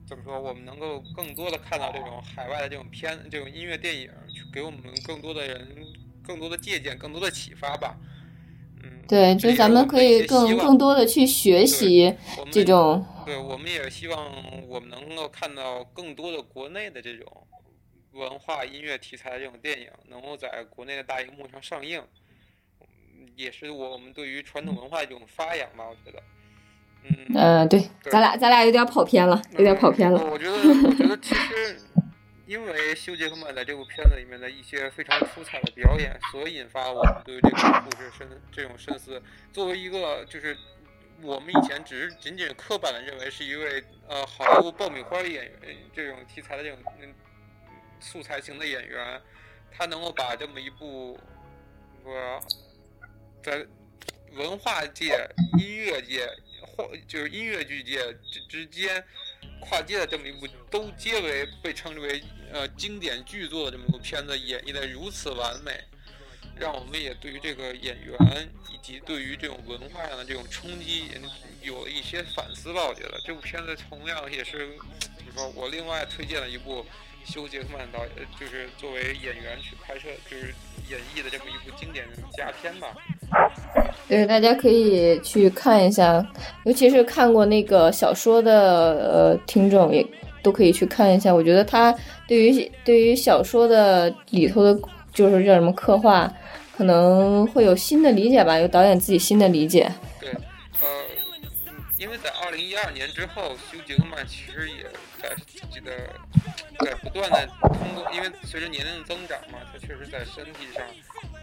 [0.09, 0.39] 怎么说？
[0.41, 5.85] 我们能够更多的看到这种海外的这种片、这种音乐电影，去给我们更多的人、
[6.23, 7.95] 更多的借鉴、更多的启发吧。
[8.81, 12.17] 嗯，对，就咱们可以更更多的去学习
[12.51, 13.05] 这种。
[13.23, 14.33] 对，我们也希望
[14.67, 17.47] 我们能够看到更多的国内的这种
[18.13, 22.01] 文化音乐题材的这种电影，能够在国内的大荧幕上上映，
[23.35, 25.87] 也是我们对于传统文化一种发扬吧。
[25.87, 26.23] 我觉得。
[27.33, 30.23] 嗯，对，咱俩咱俩有点跑偏了，有点跑偏了。
[30.25, 31.79] 我觉得，我觉得其实，
[32.45, 39.21] 因为休·杰克曼在这部片子里面的一些非常出彩的表演，所引发我们对于这个故事深这种深思。
[39.51, 40.55] 作为一个，就是
[41.21, 46.79] 我们以前只是仅仅刻板的认为是一位呃好莱坞爆米花演员这种题材的这种
[47.99, 49.21] 素材型的演员，
[49.71, 51.19] 他能够把这么一部
[52.03, 52.39] 我
[53.43, 53.65] 在
[54.35, 55.27] 文化界、
[55.59, 56.27] 音乐界。
[56.61, 59.03] 或就是音乐剧界之之间
[59.59, 65.83] 跨界的这么一部，都皆为被称之为呃经典巨作的这么一部片子，演绎的如此完美，
[66.57, 71.11] 让我们也对于这个演员以及对于这种文化上的这种冲击
[71.61, 72.85] 有了一些反思吧。
[72.85, 74.77] 我觉得这部片子同样也是，
[75.17, 76.85] 怎么说我另外推荐了一部
[77.25, 78.09] 休·杰克曼导演，
[78.39, 80.53] 就是作为演员去拍摄，就是
[80.89, 82.05] 演绎的这么一部经典
[82.35, 82.87] 佳片吧。
[84.07, 86.25] 对，大家可以去看一下，
[86.65, 88.51] 尤其是看过那个小说的
[89.11, 90.05] 呃听众也
[90.41, 91.33] 都可以去看一下。
[91.33, 91.93] 我觉得他
[92.27, 94.79] 对于对于小说的里头的，
[95.13, 96.31] 就是叫什么刻画。
[96.75, 99.91] 可能会有新的理解吧，有导演自己新的理解。
[100.17, 100.29] 对，
[100.81, 100.87] 呃，
[101.97, 104.83] 因为在二零一二年之后，休·杰克曼其实也
[105.21, 105.91] 在自己的
[106.79, 110.83] 在不断的通过，因为随着年龄增长嘛，他确实在身体上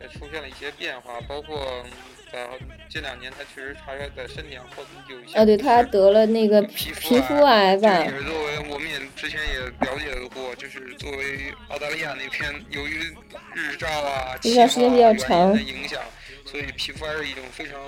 [0.01, 1.85] 也出现了一些变化，包括。
[2.33, 2.45] 在
[2.89, 8.01] 这两年，他确实查出来在身体上或有一些啊，对他得了那个皮肤癌吧。
[8.01, 13.15] 也是作为我们也之前也了解过，就是作为澳大利亚那片，由于
[13.55, 16.03] 日照啊、日照时间比较长的影响，
[16.45, 17.79] 所以皮肤癌是一种非常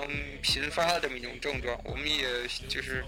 [0.41, 1.77] 频发的这么一种症状。
[1.83, 2.25] 我们也
[2.69, 3.03] 就是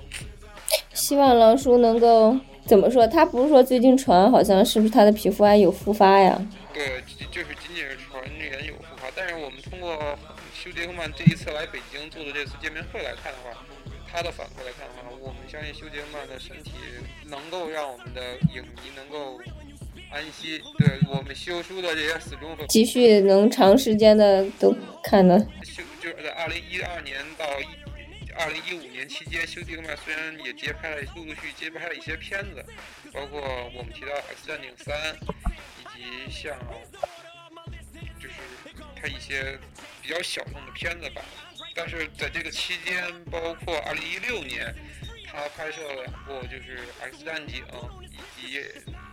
[0.93, 3.07] 希望狼叔能够怎么说？
[3.07, 6.39] 他不是说最近传，好像是不是他的皮肤癌有复发呀？
[6.73, 7.01] 对，
[7.31, 9.97] 就是仅仅是传言有复发，但是我们通过。
[10.53, 13.65] 休·杰克曼这一次来北京做的这次见面会来看的话，
[14.07, 16.73] 他的反馈来看的话，我们相信休·杰克曼的身体
[17.25, 18.21] 能够让我们的
[18.53, 19.39] 影迷能够
[20.11, 20.61] 安息。
[20.77, 25.39] 对我们休书的这些死忠粉，继续能长时间的都看的。
[25.63, 27.43] 休就是在二零一二年到
[28.41, 32.65] 二零一五年期间，休·杰克曼虽然也接拍了陆陆续续接拍了一些片子，
[33.13, 33.39] 包括
[33.75, 34.95] 我们提到《X 战警三》，
[35.95, 36.57] 以及像
[38.19, 38.35] 就是。
[38.95, 39.57] 拍一些
[39.99, 41.23] 比较小众的片子吧，
[41.73, 44.75] 但是在这个期间，包括二零一六年，
[45.25, 47.65] 他拍摄了两部，就是《X 战警》
[48.39, 48.61] 以及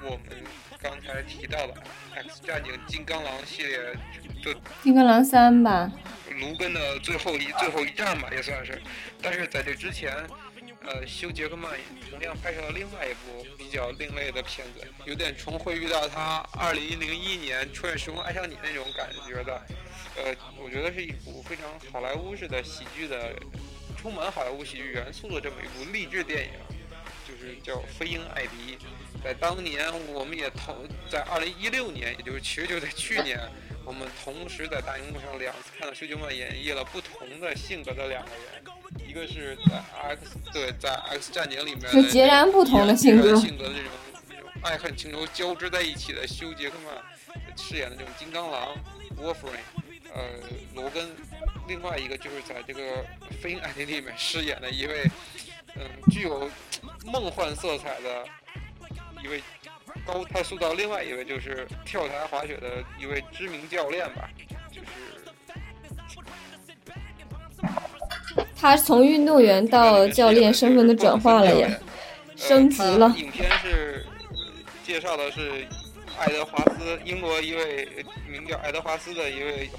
[0.02, 0.22] 我们
[0.80, 1.74] 刚才提到的
[2.14, 5.90] 《X 战警：金刚狼》系列的《金刚狼三》吧，
[6.40, 8.80] 卢根的最后一最后一战吧，也算是。
[9.22, 10.14] 但是在这之前。
[10.80, 11.70] 呃，休·杰克曼
[12.08, 19.60] 同样拍摄了另外一部比较另类的片子，有点重回遇到他2001年《穿越时空爱上你》那种感觉的。
[20.16, 23.34] 呃，我觉得是一部非常好莱坞式的喜剧的，
[24.00, 26.52] 充满好莱坞喜剧元素的这么一部励志电影，
[27.40, 28.76] 就是叫《飞鹰艾迪》。
[29.22, 30.76] 在当年，我们也同
[31.10, 33.38] 在二零一六年，也就是其实就在去年，
[33.84, 38.64] 我们同时在大荧幕上两次看到休·杰克曼演绎了不同的性格的两个人。
[39.06, 39.82] 一个是在
[40.16, 43.90] X 对在 X 战警里面是截然不同的性格，性格的这种
[44.62, 46.94] 爱恨情仇交织在一起的休·杰克曼
[47.56, 48.76] 饰演的这种金刚狼
[49.16, 49.66] Wolverine，
[50.14, 50.22] 呃，
[50.74, 51.10] 罗根，
[51.66, 53.02] 另外一个就是在这个
[53.40, 55.04] 《飞鹰艾迪》里面饰演的一位，
[55.76, 56.48] 嗯，具有
[57.04, 58.24] 梦幻色彩的
[59.22, 59.42] 一位
[60.06, 64.28] 高，他塑造另外一位就是跳台滑雪的一位知名教练吧，
[64.70, 64.88] 就是。
[68.60, 71.68] 他从运动员到教练身份的转化了呀，
[72.36, 73.12] 升级了。
[73.16, 74.04] 影片是
[74.84, 75.66] 介绍的是
[76.18, 79.70] 爱德华斯，英国一位名叫爱德华斯的一位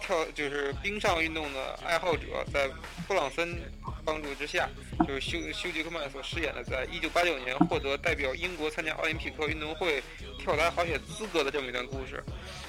[0.00, 2.68] 跳就是冰上运动的爱好者，在
[3.06, 3.56] 布朗森
[4.04, 4.68] 帮助之下，
[5.06, 10.02] 就是休休杰克曼所饰演的，在一九八九年获得代表英国参加奥林匹克运动会
[10.38, 12.22] 跳台滑雪资格的这么一段故事。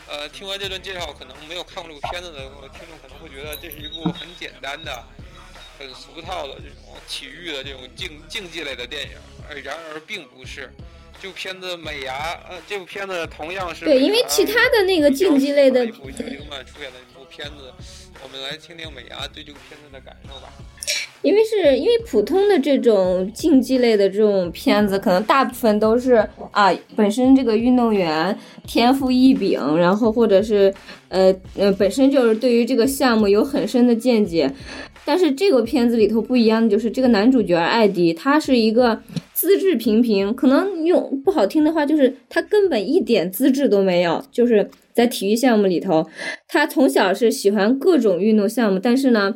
[0.08, 2.40] 呃，听完这段介绍，可能没有看过这部片子的
[2.78, 5.04] 听众可能会觉得这是一部很简单的。
[5.78, 9.18] 很俗套的这种体育的这种竞竞技类的电影，
[9.50, 10.72] 而，然而并不是。
[11.26, 17.74] 这部片子美牙，呃，这部片子同样是对，因为其他的那个竞技类的，出演的一部片子，
[18.24, 20.54] 我们来听听美牙对这部片子的感受吧。
[21.24, 30.72] 因为是因为普通的这种竞技类的这种片子，可能大部分都是啊，本身这个运动员天赋异禀，然后或者是
[31.10, 34.54] 呃呃，本身就是对于这个项目有很深的见解。
[35.04, 39.00] 但是这个片子里头不一样的就是，这个男主角艾迪，他是一个
[39.46, 44.26] 资质平平，可能用不好听的话，就是他根本一点资质都没有。
[44.32, 46.04] 就是在体育项目里头，
[46.48, 49.36] 他从小是喜欢各种运动项目，但是呢，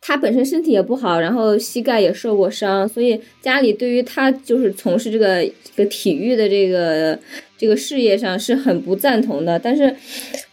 [0.00, 7.18] 他本身身体也不好，然后膝盖也受过伤，所以家里对于他就是从事这个这个体育的这个
[7.58, 9.58] 这个事业上是很不赞同的。
[9.58, 9.94] 但是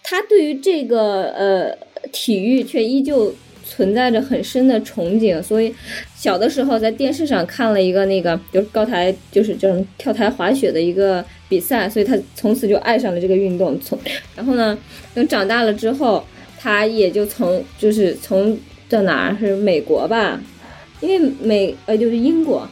[0.04, 1.78] 他对于这个呃
[2.12, 3.34] 体育却依旧。
[3.70, 5.72] 存在着很深的憧憬，所以
[6.16, 13.80] 小的时候在电视上看了一个那个就是高台就是叫什么跳台滑雪的一个比赛，所以他从此就爱上了这个运动。
[13.80, 13.98] 从
[14.36, 14.76] 然后呢，
[15.14, 16.26] 等长大了之后，
[16.58, 18.58] 他也就从就是从
[18.90, 20.42] 在哪儿是美国吧，
[21.00, 22.68] 因为美呃就是英国，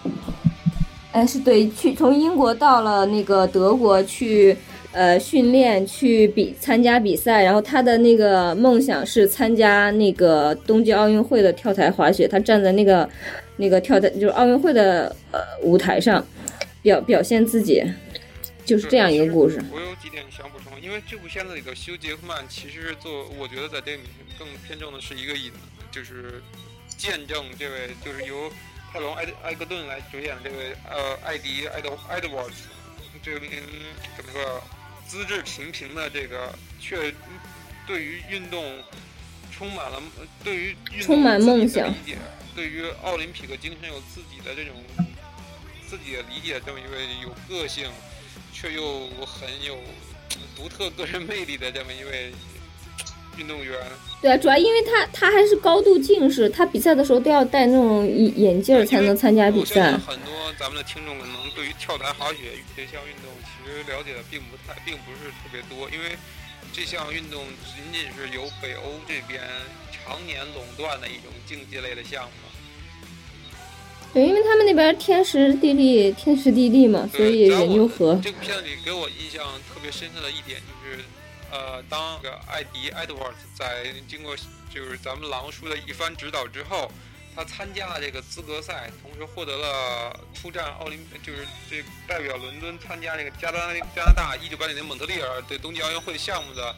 [1.11, 4.57] 哎是对去从英国到了那个德国去。
[4.97, 13.07] 呃训练去比参加比赛，然后他的那个梦想是参加那个冬季奥运会的跳台滑雪，他站在那个
[13.57, 16.25] 那个跳台就是奥运会的呃舞台上
[16.81, 17.83] 表表现自己，
[18.65, 19.63] 就是这样一个故事。
[19.71, 24.07] 我有几点想补充，因为这部片子里的休·杰克曼其实做，我觉得在电影里
[24.39, 25.51] 更偏重的是一个引，
[25.91, 26.41] 就是
[26.97, 28.49] 见证这位就是由
[28.91, 32.65] 泰隆·艾艾格顿来主演的这位呃艾迪·埃德埃德沃兹，
[33.21, 33.39] 这个
[34.17, 34.41] 怎么说？
[35.07, 37.13] 资质平平的这个，却
[37.87, 38.63] 对于运动
[39.51, 40.01] 充满了
[40.43, 41.93] 对于充满梦想，
[42.55, 44.73] 对于奥林匹克精神有自己的这种
[45.87, 47.89] 自己的理解，这么一位有个性
[48.53, 49.77] 却又很有
[50.55, 52.31] 独特个人魅力的这么一位。
[53.39, 53.71] 运动员
[54.19, 58.03] 对啊，主要因为他他还是高度近视，他比赛的时候都要戴那种
[58.35, 59.91] 眼镜才能参加比赛。
[59.91, 66.17] 很多咱们的听众可能对于跳台滑雪这项运动其实了解的并不太，并不是特别多，因为
[66.71, 69.41] 这项运动仅仅是由北欧这边
[69.91, 72.31] 常年垄断的一种竞技类的项目。
[74.13, 78.17] 对，因为他们那边天时地利，天时地利嘛，所以研究和。
[78.23, 81.03] 这个片子里给我印象特别深刻的一点就是。
[81.49, 84.35] 呃，当这个艾迪·艾德沃兹在经过
[84.69, 86.91] 就是咱们狼叔的一番指导之后，
[87.37, 96.75] 他参加了这个资格赛，同时获得了出战奥林，就是这代表伦敦参加这个加拿加拿大一九八九年蒙特利尔对冬季奥运会项目的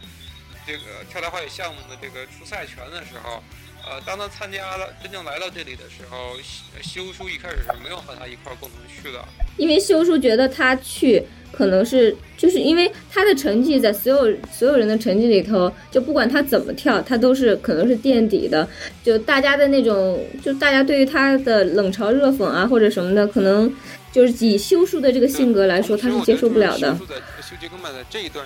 [0.68, 3.42] 这个跳台滑雪项目的这个出赛权的时候，
[3.86, 6.36] 呃，当他参加了真正来到这里的时候，
[6.82, 9.24] 修叔一开始是没有和他一块共同去的，
[9.58, 11.26] 因为修叔觉得他去。
[11.52, 18.70] 可能是就是因为他的成绩在所有所有人的成绩里头，就不管他怎么跳，他都是可能是垫底的。
[19.04, 23.76] 就大家的那种，就大家对于他的冷嘲热讽啊，或者什么的，可能
[24.12, 26.96] 就是以修叔的这个性格来说，他是接受不了的。
[27.42, 28.46] 修杰克曼的这一段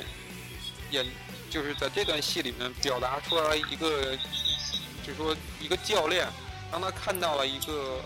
[0.92, 1.06] 演，
[1.50, 4.18] 就是在这段戏里面表达出来一个，
[5.06, 6.28] 就是说一个教练，
[6.72, 8.00] 当他看到了一个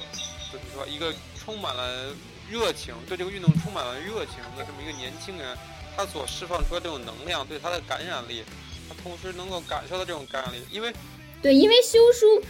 [0.52, 2.14] 怎么说，一个充满了。
[2.50, 5.54] 热情对这个运动充满了热情的这么一个年轻人，
[5.98, 8.42] 他所释放出来这种能量，对他的感染力，
[8.88, 10.94] 他同时能够感受到这种感染力，因为，
[11.42, 12.42] 对，因为修书，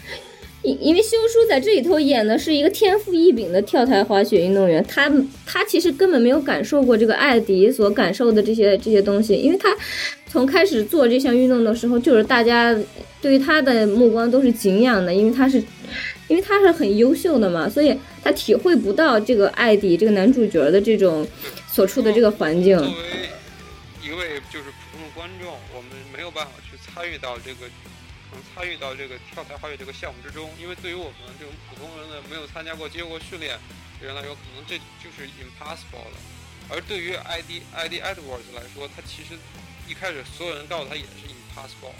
[0.63, 5.11] 因因为修书在这里头演的是一个天赋异禀的跳台滑雪运动员，他
[5.45, 9.75] 他其实根本没有感受过这个艾迪所感受的这些这些东西，因为他
[10.27, 12.77] 从开始做这项运动的时候，就是大家
[13.21, 15.63] 对于他的目光都是敬仰的，因为他是。
[16.27, 21.25] 因为他是很优秀的嘛，所以他体会不到这个艾迪这个男主角的这种
[21.71, 22.77] 所处的这个环境。
[22.77, 22.91] 作为
[24.03, 27.65] 一位就是普通的观众，我们没有办法去参与到这个，
[28.57, 33.53] 参与到这个跳台滑雪这个项目之中，因为对于我们这种普通人呢，没有参加过、接受过训练
[34.01, 36.17] 的人来说，可能这就是 impossible 的。
[36.67, 39.37] 而对于 I D I D Edwards 来说，他其实
[39.87, 41.93] 一开始所有人告诉他也是 impossible。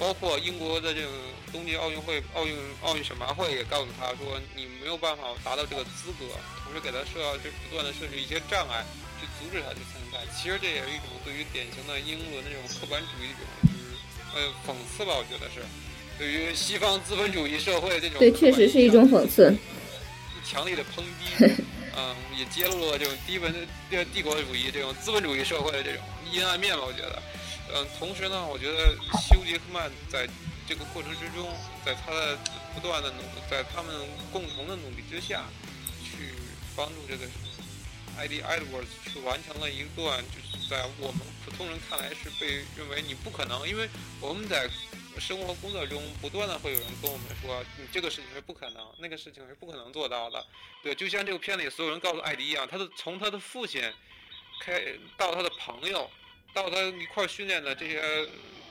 [0.00, 1.12] 包括英国的这个
[1.52, 6.26] 冬季奥运会、奥运奥运选拔会也告诉他说，你没有办法达到这个资格，
[6.64, 8.82] 同时给他设就不断的设置一些障碍，
[9.20, 10.26] 去阻止他去参赛。
[10.34, 13.94] 其实这也是一种对于典型的英伦的这种刻板主义一种就是
[14.34, 15.60] 呃讽刺吧，我觉得是
[16.20, 19.56] 对于西方资本主义社会这种对，确实是一种讽刺，
[20.44, 21.50] 强力的抨击，
[21.96, 23.50] 嗯，也揭露了这种低文
[23.90, 27.22] 的帝国主义这种资本主义社会的这种阴暗面吧，我觉得。
[27.72, 28.94] 嗯，同时呢，我觉得
[29.30, 30.28] 休·杰克曼在
[30.68, 31.48] 这个过程之中，
[31.86, 32.36] 在他的
[32.74, 33.90] 不断的努，在他们
[34.30, 35.44] 共同的努力之下，
[36.04, 36.34] 去
[36.76, 37.24] 帮助这个
[38.18, 43.88] 艾迪·埃德沃兹去完成了一段，就是在我们普通人看来是被认为你不可能，因为
[44.20, 44.68] 我们在
[45.18, 50.44] 生活工作中不断的会有人跟我们说，你这个事情是不可能，那个事情是不可能做到的。
[50.82, 53.82] 对，就像这个片里所有人告诉艾迪一样，他的从他的父亲
[54.62, 54.80] 开
[55.16, 56.08] 到他的朋友。
[56.52, 58.02] 到他一块训练的这些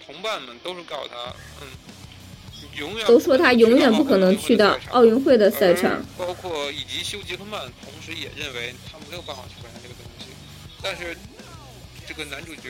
[0.06, 1.68] 同伴们都是告诉他，嗯，
[2.76, 6.06] 永远都说他永远不可能去到奥运会的赛场。
[6.18, 10.26] 包括以及休·杰克曼，同时也认为他没有办法去完成这个东西。
[10.84, 11.18] 但是
[12.06, 12.70] 这个男主角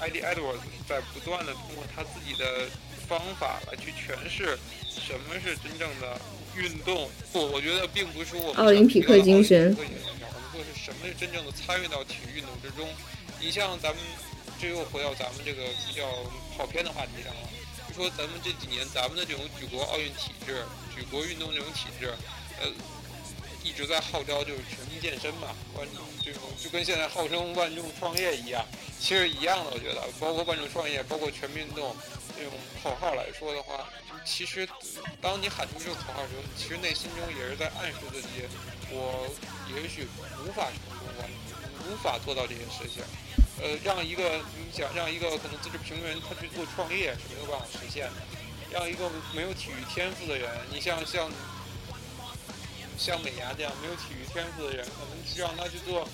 [0.00, 2.68] 艾迪·埃德沃兹在不断的通过他自己的
[3.06, 6.20] 方法来去诠释什么是真正的
[6.56, 7.08] 运动。
[7.32, 9.74] 不，我觉得并不是我们奥林匹克精神。
[9.76, 9.90] 我们
[10.52, 12.88] 说是什么是真正的参与到体育运动之中。
[13.40, 13.98] 你像咱们，
[14.60, 16.02] 这又回到咱们这个比较
[16.56, 17.48] 跑偏的话题上了。
[17.88, 20.64] 就说咱们这几年咱们的这种举国奥运体制、
[20.94, 22.12] 举国运动这种体制，
[22.60, 22.68] 呃，
[23.64, 28.64] 一直在号召就是全民健身嘛，万众这种就跟现在号称万众创业一样，
[29.00, 29.70] 其实一样的。
[29.72, 31.96] 我觉得，包括万众创业，包括全民运动
[32.36, 32.52] 这种
[32.82, 33.88] 口号来说的话，
[34.24, 34.68] 其实
[35.20, 38.44] 当你喊出这个口号的时候，其实内心中也是在暗示自己，
[38.90, 39.26] 我
[39.74, 40.06] 也许
[40.46, 41.28] 无法成功完。
[41.86, 43.04] 无法做到这些事情，
[43.60, 48.22] 呃，让一个你想让一个可能资质平民他去做创业是没有办法实现的。
[48.72, 51.30] 让一个没有体育天赋的人，你像像
[52.96, 56.08] 像美牙这样没有体育天赋的人，可能去让他去做。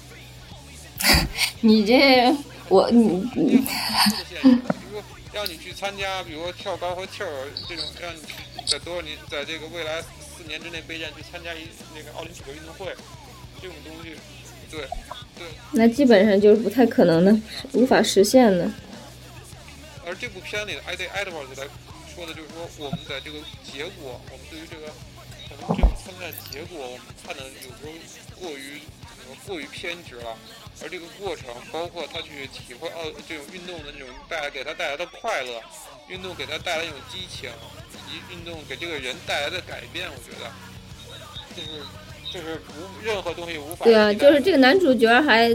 [1.61, 2.35] 你这
[2.69, 3.57] 我 你你。
[3.57, 5.03] 比如说
[5.33, 7.27] 让你去参加，比如说跳高和跳
[7.69, 8.21] 这种，让你
[8.67, 12.95] 在多少年，在这个未来四年之内备战去参加一那个奥林匹克运动会，
[13.61, 14.17] 这种东西，
[14.71, 14.81] 对
[15.39, 15.47] 对。
[15.73, 17.41] 那基本上就是不太可能的，
[17.73, 18.71] 无法实现的。
[20.05, 21.67] 而这部片里的 Ed Edwards 来。
[22.13, 24.93] 说的就是说，我们在这个结果，我们对于这个
[25.69, 27.93] 这种参赛结果，我们看的有时候
[28.41, 28.81] 过于
[29.47, 30.37] 过于偏执了。
[30.83, 35.61] 而这个过程，包括他去体会奥这种运动的这种带来给他带来的快乐，
[36.09, 37.51] 运动给他带来一种激情，
[38.09, 40.51] 以及运动给这个人带来的改变，我觉得
[41.55, 41.83] 就是
[42.33, 43.85] 就是无任何东西无法。
[43.85, 45.55] 对啊，就是这个男主角还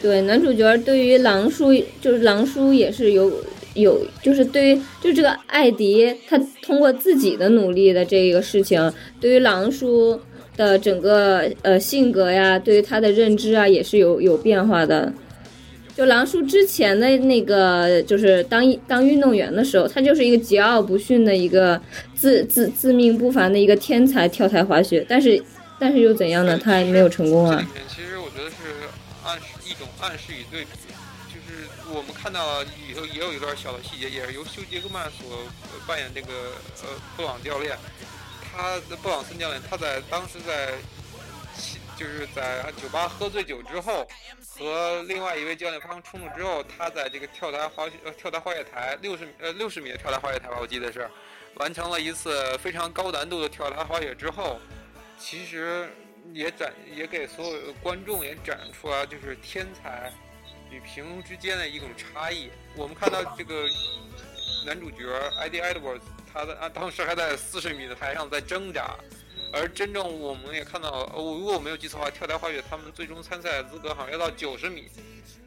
[0.00, 3.44] 对男主角对于狼叔，就是狼叔也是有。
[3.76, 10.20] 有，就是对于就这个艾迪，他通过自己的努力的这一个事情，对于狼叔
[10.56, 15.12] 的整个呃性格呀，对于他的认知啊，也是有有变化的。
[15.96, 21.80] 就狼叔之前的那个，就是当当运动员的时候，他就是一个桀骜不驯的一个
[22.14, 25.42] 自自自命不凡的一个天才跳台滑雪，但是
[25.78, 26.58] 但是又怎样呢？
[26.62, 27.66] 他还没有成功啊。
[27.88, 28.56] 其实我觉得是
[29.24, 30.68] 暗示一种暗示与对比。
[31.46, 35.44] 是我们看到里头也有一段小的细节，也是由休·杰克曼所
[35.86, 37.78] 扮演这个呃布朗教练，
[38.42, 40.74] 他布朗森教练，他在当时在
[41.96, 44.06] 就是在酒吧喝醉酒之后，
[44.58, 51.08] 和另外一位教练发生冲突之后，他在这个跳台滑雪呃跳台滑雪台六十呃六十米的跳台滑雪台吧，我记得是
[51.54, 54.60] 完成了一次非常高难度的跳台滑雪之后，
[55.18, 55.88] 其实
[56.32, 60.12] 也展也给所有观众也展出来就是天才。
[60.70, 63.68] 与平庸之间的一种差异，我们看到这个
[64.64, 65.04] 男主角
[65.40, 66.00] Eddie Edwards，
[66.32, 68.96] 他的啊当时还在四十米的台上在挣扎，
[69.52, 74.88] 而真正我们也看到，我如果我没有记错的话，跳台滑雪他们最终参赛资格好像要到九十米，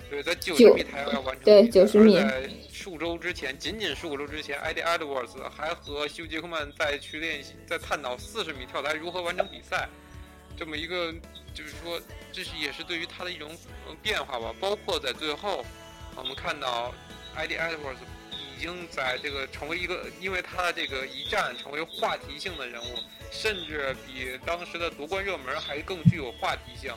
[0.09, 1.43] 对，在九十米台上要完成。
[1.43, 2.15] 对，九十米。
[2.15, 9.89] 在数周之前，仅仅数周之前，Eddie Edwards 还和休杰克曼在去练习，在探讨四十米跳台如何完成比赛，
[10.59, 11.15] 这么一个。
[11.51, 11.99] 就是说，
[12.31, 13.51] 这是也是对于他的一种
[14.01, 14.53] 变化吧。
[14.61, 15.65] 包括在最后，
[16.15, 16.93] 我们看到
[17.35, 17.97] ，Eddie Edwards
[18.31, 22.99] 已经在这个成为一个，因为他的这个一战成为话题性的人物，
[23.29, 26.93] 甚至比当时的夺冠热门还更具有话题性。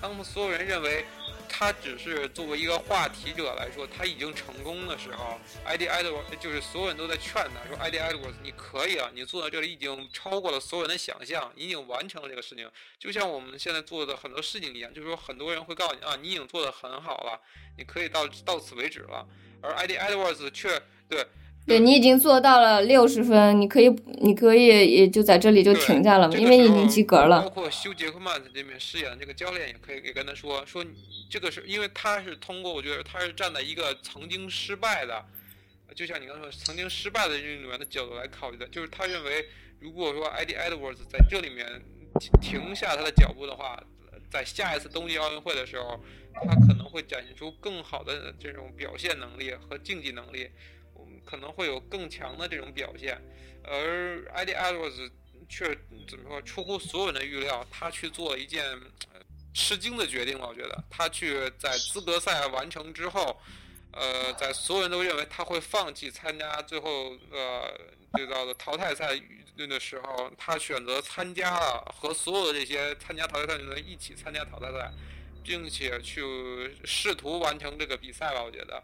[0.00, 1.04] 当我们所有人认为。
[1.48, 17.40] 他只是作为一个话题者来说，他已经成功的时候，ID Edwards 就是所有人都在劝他说：“ID Edwards，你可以啊，你坐在这里已经超过了所有人的想象，你已经完成了这个事情，就像我们现在做的很多事情一样，就是说很多人会告诉你啊，你已经做得很好了，
[17.78, 19.26] 你可以到到此为止了，
[19.62, 21.26] 而 ID Edwards 却对。”
[21.66, 23.88] 对你已经做到了六十分，你可以，
[24.20, 27.42] 你可以也就在这里就停下了，因为你已经及格了。
[27.42, 30.84] 包括休·杰克曼在这边饰演的这个教练也可以也跟他说说，
[31.28, 35.24] 这个是因为他是通过，我觉得他是站在一个曾经失败的，
[35.96, 39.44] 就像你刚才说曾经失败的运动员的角度来考虑的，就是他认为
[39.80, 41.66] 如果说 Eddie Edwards 在这里面
[42.40, 43.82] 停下他的脚步的话，
[44.30, 45.98] 在下一次冬季奥运会的时候，
[46.32, 50.48] 他可能会展现出更好的这种表现能力和竞技能力。
[51.24, 53.20] 可能会有更强的这种表现，
[53.64, 55.10] 而 Eddie Edwards
[55.48, 55.76] 却
[56.08, 58.64] 怎么说出乎所有人的预料，他去做一件
[59.54, 60.46] 吃惊的决定了。
[60.46, 63.40] 我觉得他去在资格赛完成之后，
[63.92, 67.78] 呃，在所有人都认为他会放弃参加最后呃
[68.14, 69.20] 这叫做淘汰赛
[69.56, 74.92] 的时候，他选择参加了，和所有的这些参加淘汰赛的人一起参加淘汰赛。
[75.46, 76.22] 并且去
[76.84, 78.82] 试图完成这个比赛吧，我觉得，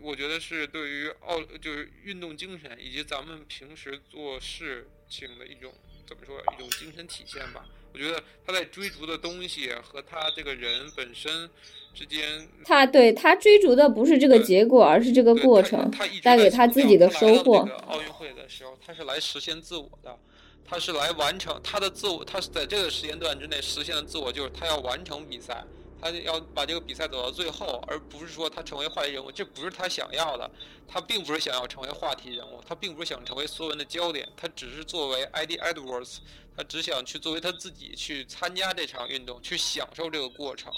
[0.00, 5.72] 我觉得是对于奥就是运动精神以及咱们平时做事情的一种
[6.06, 7.64] 怎么说一种精神体现吧。
[7.92, 11.48] 我觉得他在追逐的东西和他这个人本身
[11.94, 15.90] 之间，他对他追逐的不是这个结果，而是这个过程
[16.22, 17.58] 带给他自己的收获。
[17.86, 20.16] 奥运会的时候，他是来实现自我的，
[20.64, 25.64] 他是来完成他的自我，他是在这个时间段之内实现的自我，就是他要完成比赛。
[26.00, 30.50] 他要把这个比赛走到最后，而不是说他成为话题人物，这不是他想要的。
[30.88, 36.18] 他并不是想要成为话题人物，他并不是想成为所有人的焦点，他只是作为 ID Edwards，
[36.56, 40.72] 他只想去作为他自己去参加这场运动，去享受这个过程。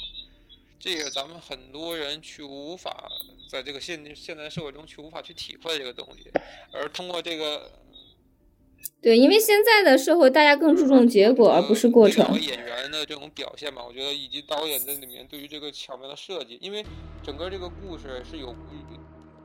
[0.79, 3.09] 这个咱们很多人去无法
[3.49, 6.31] 在这个现现在社会中去无法去体会这个东西，
[6.73, 7.71] 而通过这个
[9.01, 12.41] 对，因为现在的社会，大家更注重结果而不是过程。
[12.41, 16.85] 演员的这种表现吧，我觉得以及导演在里面对于这个巧妙的设计，因为
[17.21, 18.55] 整个这个故事是有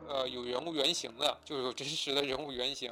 [0.07, 2.91] 呃有人物原型的，就是有真实的人物原型，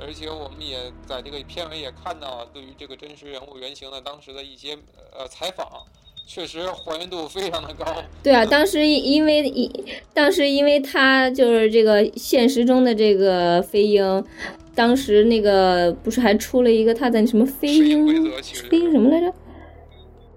[0.00, 4.76] 而且我们也在这个片尾也看到对于这个真实人物原型的当时的一些
[5.16, 5.86] 呃采访，
[6.26, 8.02] 确实还原度非常的高。
[8.20, 9.70] 对啊，当时因为一
[10.12, 14.24] 当时因为他就是这个现实中的这个飞鹰。
[14.74, 18.06] 当时那个不是还出了一个他的什么飞鹰
[18.68, 19.34] 飞鹰什么来着？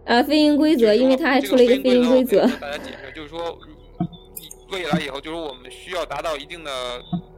[0.05, 2.41] 啊，飞鹰规则，因为他还出了一个飞鹰规则。
[2.57, 3.57] 大家解释，就是说
[4.69, 6.71] 未来以后，就是我们需要达到一定的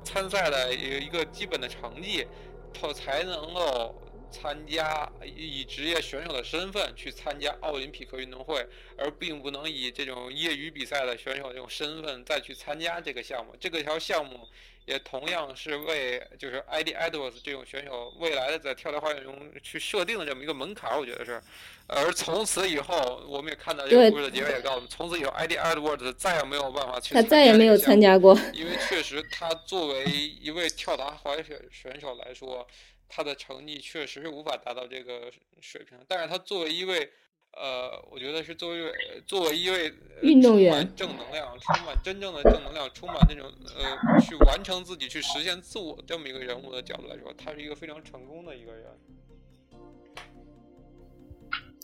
[0.04, 2.26] 参赛的一个基本的成绩，
[2.74, 3.94] 他才能够
[4.32, 8.66] 参加以职业选手的身份去参加奥林匹克运动会，
[8.98, 13.54] 而并不能以这种业余比赛的选手这种身份再去参加这个项目。
[13.60, 14.40] 这个条项目。
[14.86, 21.42] 也同样是为就是 ID Edwards 这种选手未来的在跳台花园中去设定的这么一个门槛，我觉得是。
[21.88, 27.14] 而从此以后，我们也看到这个故事的结尾也告诉我们，从此以后 ID Edwards 再也没有办法去。
[27.14, 28.38] 他再也没有参加过。
[28.54, 32.68] 因为确实，他作为一位跳台滑雪选手来说，
[33.10, 35.32] 他的成绩确实是无法达到这个
[35.62, 35.98] 水平。
[36.08, 37.12] 但是他作为一位。
[37.56, 38.94] 呃，我觉得是作为
[39.26, 48.86] 作为一位运动员，正能量，充满真正的正能量，充满那种呃，去完成自己，去实现自我这么一个人物的角度来说，他是一个非常成功的一个人。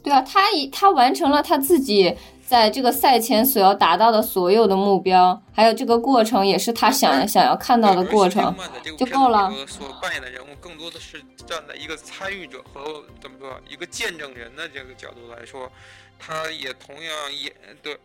[0.04, 8.54] 对啊，他一他完成了他自己在这个赛前所要达到的所有的目标，还有这个过程也是他想想要看到的过程，
[8.98, 9.52] 就够了。
[9.68, 15.72] 所扮演的人物更多的是站在一个参与者和怎么说一个见证人的这个角度来说，
[16.20, 17.98] 他也同样也对。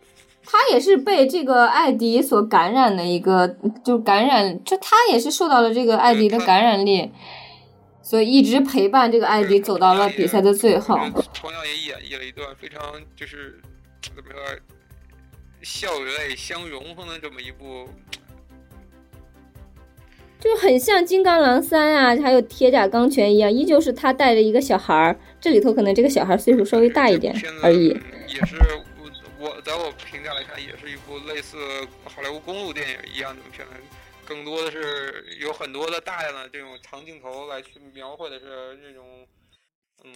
[0.49, 7.11] 他也是被这个艾迪所感染的一个，就感染，就他也是受到了这个艾迪的感染力。
[8.07, 10.95] 所以一直陪伴这个艾迪走到了比赛的最后。
[11.33, 12.81] 同样也演绎了一段非常
[13.17, 13.59] 就是
[14.01, 14.39] 怎么说，
[15.61, 17.89] 笑与泪相融合的这么一部，
[20.39, 25.19] 就很像《金刚狼三》啊，还有《铁甲钢拳》一样，依旧是他带着一个小孩儿。
[25.41, 27.89] 这里头可能这个小孩岁数稍微大一点而已。
[28.29, 28.55] 也是
[29.01, 31.57] 我我在我评价来看，也是一部类似
[32.05, 33.73] 好莱坞公路电影一样的片子。
[34.27, 39.27] 更多的是有很多的大量的这种长镜头来去描绘的是这种，
[40.03, 40.13] 嗯，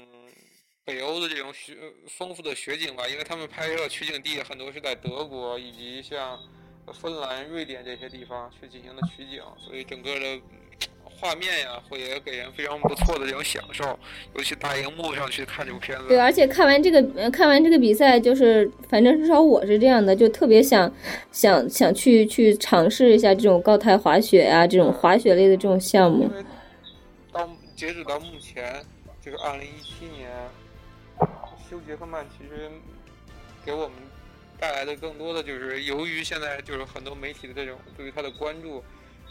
[0.83, 1.75] 北欧的这种雪
[2.09, 6.37] 丰富的雪景吧，因为他们拍摄取景地很多是在德国以及像
[6.93, 10.41] 芬兰、瑞典这些地方去进行的取景，所以整个的。
[11.21, 13.97] 画面呀，会也给人非常不错的这种享受，
[14.33, 16.07] 尤其大荧幕上去看这部片子。
[16.07, 20.91] 对，而且看完这个，看完这个比赛，就是反正至少我是这样的，就特别想
[21.31, 26.27] 想想去去尝试一下这种高台滑雪呀，这种滑雪类的这种项目。
[27.31, 28.83] 到截止到目前，
[29.23, 30.27] 就是二零一七年，
[31.69, 32.67] 休杰克曼其实
[33.63, 33.91] 给我们
[34.59, 38.83] 带来的更多的就是，由于现在就是很多媒体的这种对于他的关注。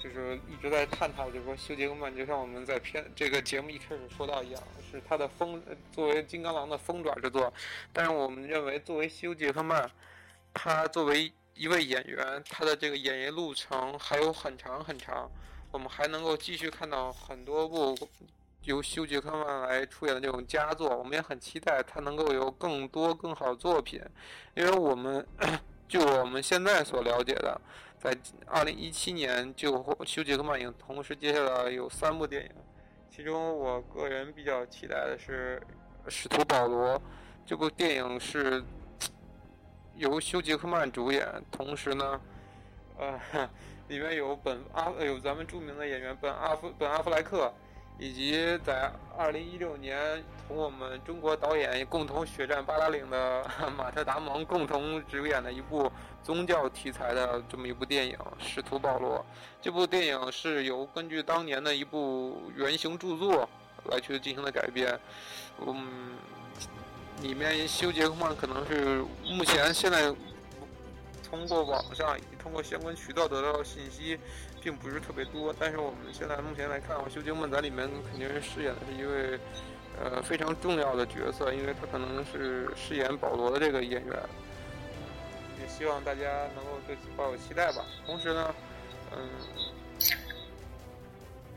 [0.02, 7.52] 就是一直在探讨，就是说休杰克曼就像我们在片这个节目一开始说到一样，是他的风作为金刚狼的风爪之作。
[7.92, 9.90] 但是我们认为，作为休杰克曼，
[10.54, 15.30] 他作为一位演员，他的这个演艺路程还有很长很长。
[15.70, 17.94] 我们还能够继续看到很多部
[18.64, 20.96] 由休杰克曼来出演的这种佳作。
[20.96, 24.00] 我们也很期待他能够有更多更好的作品，
[24.54, 25.26] 因为我们
[25.86, 27.60] 就我们现在所了解的。
[28.00, 32.50] 在二零一七年，就休杰克曼影同时接下来有三部电影，
[33.14, 35.60] 其中我个人比较期待的是
[36.10, 36.96] 《使徒保罗》
[37.44, 38.64] 这部电影是
[39.96, 42.20] 由休杰克曼主演，同时呢，
[42.96, 43.20] 呃，
[43.88, 47.52] 里面有本阿有咱们著名的演员本阿弗本阿弗莱克。
[48.00, 53.46] 以及在二零一六年同我们中国导演共同血战八达岭的
[53.76, 55.92] 马特·达蒙共同主演的一部
[56.24, 59.18] 宗教题材的这么一部电影《使徒保罗》。
[59.60, 63.46] 这部电影是由根据当年的一部原型著作
[63.90, 64.98] 来去进行的改编。
[65.66, 66.16] 嗯，
[67.20, 70.10] 里面修杰克曼可能是目前现在
[71.28, 74.18] 通过网上通过相关渠道得到的信息。
[74.62, 79.38] 并不是特别多，但是我们现在目前来看，修杰克曼在里面肯定是饰演的是一位，
[79.98, 84.14] 呃，非常重要的角色，因为他可能是饰演保罗的这个演员。
[85.60, 86.20] 也希望大家
[86.54, 87.84] 能够对此抱有期待吧。
[88.06, 88.54] 同时呢，
[89.12, 89.18] 嗯，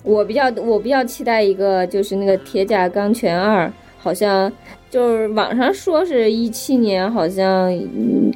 [0.03, 3.67] 我比较我比较期待一个就是那个《铁甲钢拳二》，
[3.99, 4.51] 好像。
[4.93, 7.67] 就是网上说是一七年，好像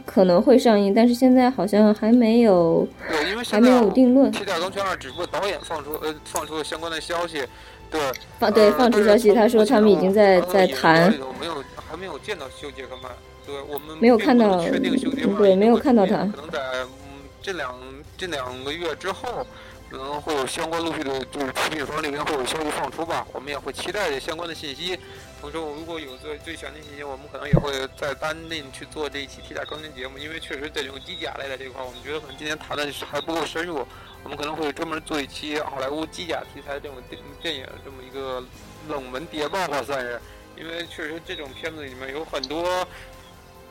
[0.07, 4.31] 可能会上映，但是现在好像还没有，对，因为还没有定论。
[4.35, 7.43] 《铁甲钢拳二》只不过导演放出呃放出了相关的消息，
[7.91, 8.01] 对，
[8.39, 11.13] 放对放出消息，他说他们已经在在谈。
[11.39, 13.11] 没有还没有见到休杰克曼，
[13.45, 16.15] 对我们没有看到，确定修杰克曼对，没有看到他。
[16.15, 17.75] 可能在嗯这两
[18.17, 19.45] 这两个月之后。
[19.89, 24.99] 可能会有相关陆续的，就是出品方那边会有消息放出吧，我们也会期待这相关的信息。
[25.39, 33.85] 同时，如果有最最详细信息，我们可能也会在单另去做这一期替代更新节目，因为确实这种机甲类的这块，我们觉得可能今天谈的还不够深入，
[34.23, 38.43] 我们可能会专门做一期好莱坞机甲题材这种电电影这么一个
[38.89, 40.19] 冷门谍报吧，算是，
[40.57, 42.85] 因为确实这种片子里面有很多。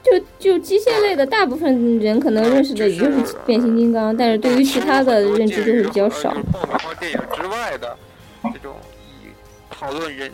[0.05, 6.30] 就就机械类的，大部分人可能认识的也就是变形金刚，但是对于其他的认知就是比较少。
[6.52, 7.98] 爆米花电影之外的
[8.44, 9.26] 这种以
[9.68, 10.32] 讨论人、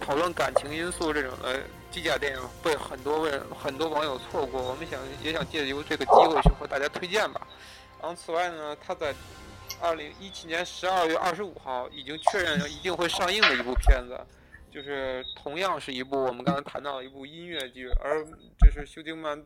[0.00, 4.62] 讨论感情因素这种的机甲电影，被很多人、很多网友错过。
[4.62, 7.46] 我们想也想借由这个机会去和大家推荐吧。
[8.00, 9.14] 然后此外呢，他在
[9.80, 14.18] 二零一七年十二月二十五号已经确认一定会上映的一部片子。
[14.72, 18.24] 就是同样是一部我们刚才谈到的一部音乐剧，而
[18.56, 19.36] 就是休杰克曼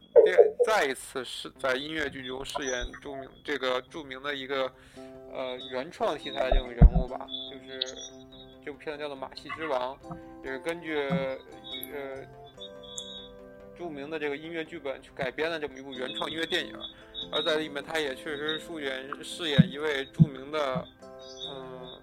[0.67, 4.71] 再一次是在音乐剧中饰演著名这个著名的一个
[5.33, 7.27] 呃原创题材的这种人物吧。
[7.51, 7.97] 就是
[8.85, 9.97] 片子叫做《马戏之王》，
[10.45, 11.39] 也是根据呃
[13.79, 16.79] 著名的这个音乐剧本去改编的这么一部原创音乐电影。
[17.33, 20.87] 而在里面，他也确实饰演饰演一位著名的
[21.49, 21.99] 嗯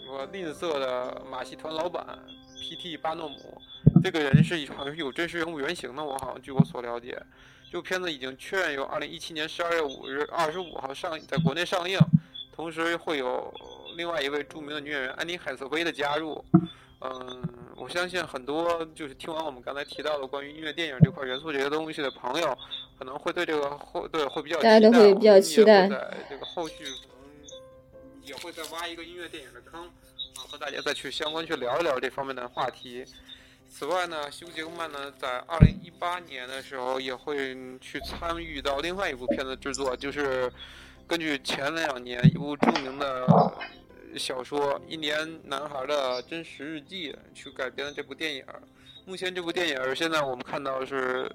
[0.00, 2.18] 什么吝啬的马戏团老板。
[2.58, 2.96] P.T.
[2.96, 3.60] 巴诺姆
[4.02, 7.20] 这个人是好像是有真实人物原型的，我好像据我所了解，
[7.70, 11.98] 这部片子已经确认由二零一七年十二月五日二十五号上在国内上映，
[12.50, 13.52] 同时会有
[13.96, 16.44] 另外一位著名的女演员安妮海瑟薇的加入。
[17.00, 17.42] 嗯，
[17.76, 22.56] 我相信很多就是听完我们刚才提到的关于音乐电影这块元素这些东西的朋友，
[22.96, 29.90] 可能会对这个后对会比较大家都会比较期待，在这个后续可能也会再挖一个音乐电影的坑啊。
[30.48, 33.04] 和大家再去相关去聊一聊这方面的话题。
[33.68, 40.52] 此外呢，休杰克曼呢在二零一八年的时候也会去参与到另外一部片子制作，就是
[41.06, 43.26] 根据前两年一部著名的
[44.16, 48.44] 小说《一年男孩的真实日记》去改编的这部电影。
[49.04, 51.30] 目前这部电影现在我们看到是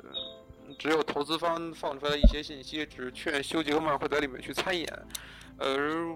[0.80, 4.88] 只有投资方放出来的一些信息，只确认休杰克曼会在里面去参演，
[5.57, 6.15] 而。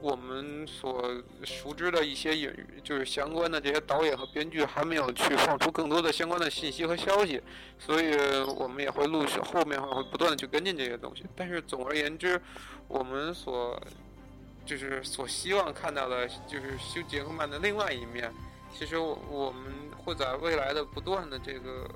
[0.00, 1.10] 我们所
[1.42, 2.54] 熟知的一些影，
[2.84, 7.40] 就是相关的这些导演和编剧还没有去放出更多的相关的信息和消息，
[7.78, 8.14] 所以
[8.56, 11.24] 我们也会陆续后面会不断的去跟进这些东西。
[11.34, 12.40] 但是总而言之，
[12.88, 13.80] 我们所
[14.66, 18.32] 就是所希望看到的，就是休杰克曼的另外一面。
[18.78, 21.88] 其实我们会在未来的不断的这个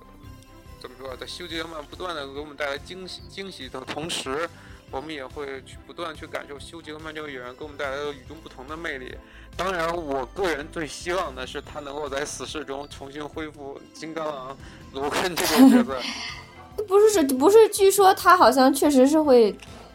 [0.81, 4.49] 怎么说，在休杰克曼不断的给我们带来惊喜惊喜的同时。
[4.91, 9.15] 我们也会去不断去感受休·杰克曼这个演员给我们带来的与众不同的魅力。
[9.57, 14.57] 当然，我个人最希望的是他能够在死侍中重新恢复金刚狼
[14.93, 15.97] 罗根这个角色。
[16.89, 17.69] 不是是不是？
[17.69, 19.55] 据说他好像确实是会，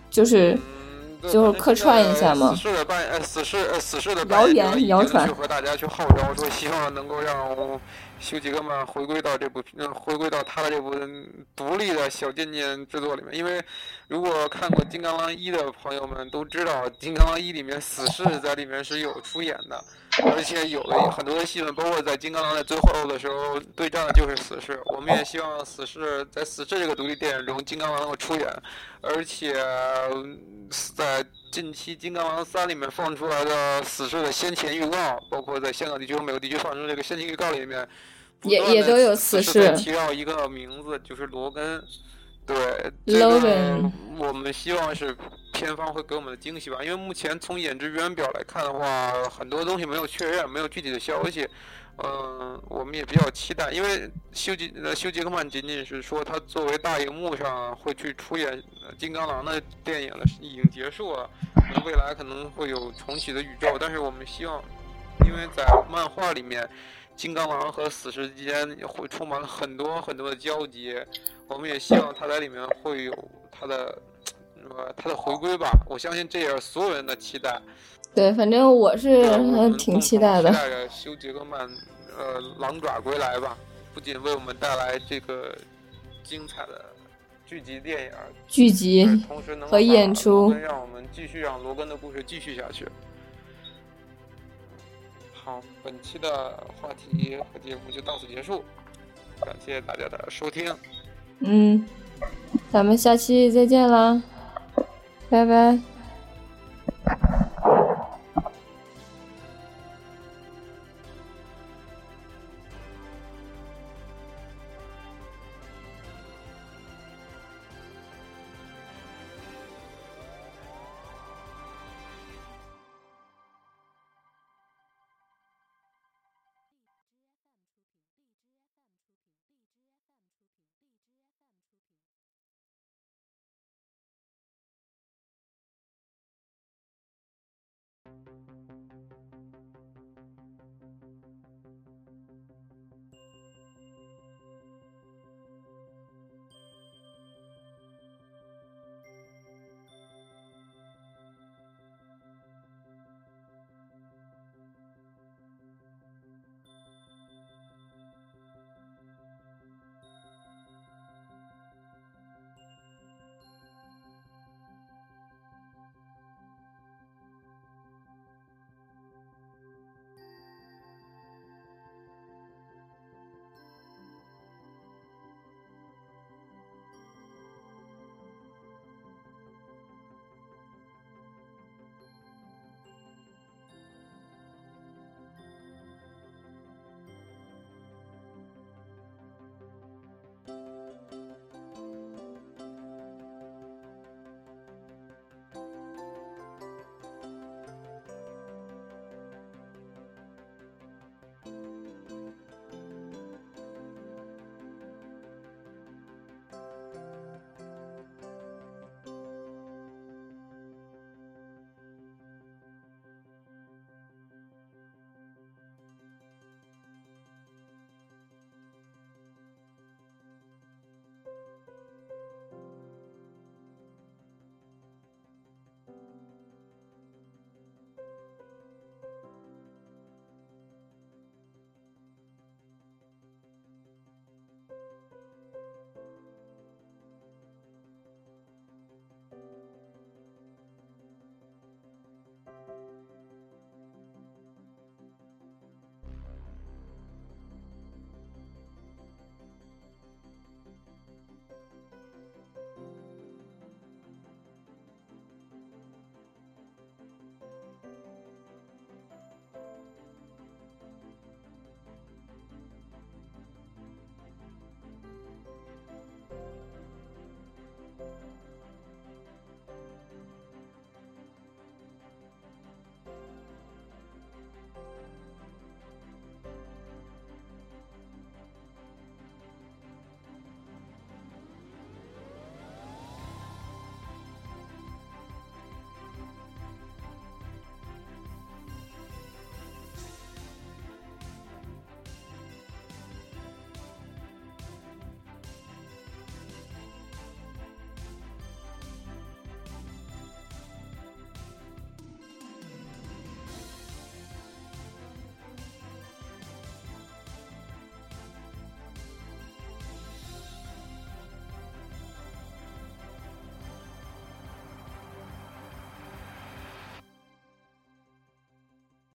[0.10, 0.58] 就是
[1.24, 2.52] 就是客串一下嘛？
[2.52, 7.36] 死侍的扮呃死侍呃死侍的谣言谣传，去和大家去号召说，希望能够让。
[8.26, 10.96] 休·杰克曼回归到这部，嗯，回归到他的这部
[11.56, 13.36] 独立的小贱贱制作里面。
[13.36, 13.64] 因为
[14.08, 19.80] 如果看过《金刚狼一》的朋友们都知道，《金刚狼一》里面死侍在里面是有出演的，
[20.26, 24.82] 而且有的很多的戏份，包括在金刚狼在最后的时候对战的就是死侍。
[24.86, 28.48] 我们也希望死侍在死侍这个独立电影中，金刚狼能够出演，
[29.02, 29.54] 而且
[30.96, 37.88] 在近期《金刚狼三》里面放出来的死侍的先前预告，包括在香港地区和美国地区放出这个先前预告里面。
[38.46, 39.72] 也也都有此事。
[39.78, 41.84] 提到一个名字，就是罗根。
[42.48, 42.56] 对，
[43.06, 45.18] 罗根我们希望是
[45.52, 46.78] 片方会给我们的惊喜吧。
[46.84, 51.50] 因为目前从演职员表来看的话，很多东西没有确认，没有具体的消息。
[52.04, 58.62] 嗯，我们也比较期待，因为休杰呃休杰克曼仅仅是说他作为大荧幕上会去出演
[59.00, 61.28] 金刚狼的电影了，已经结束了。
[61.74, 64.62] 那未来可能会有重启的宇宙，但是我们希望，
[65.26, 66.70] 因为在漫画里面。
[67.16, 70.96] 金刚狼和死侍之间会充满了很多很多的交集，
[71.48, 73.98] 我们也希望他在里面会有他的，
[74.70, 75.72] 呃，他的回归吧。
[75.88, 77.60] 我相信这也是所有人的期待。
[78.14, 79.24] 对，反正我是
[79.78, 80.50] 挺期待的。
[80.50, 81.62] 期待着休·杰克曼，
[82.18, 83.58] 呃，狼爪归来吧，
[83.94, 85.56] 不仅为我们带来这个
[86.24, 86.86] 精彩的
[87.46, 88.12] 剧集电影，
[88.48, 92.86] 剧集，同时能和演出，让我们继续让罗根的故事继续下去。
[95.46, 98.66] 好，本期的话题和节目就到此结束，
[99.40, 100.76] 感谢大家的收听。
[101.42, 101.88] 嗯，
[102.72, 104.24] 咱们下期再见啦，
[105.30, 105.80] 拜拜。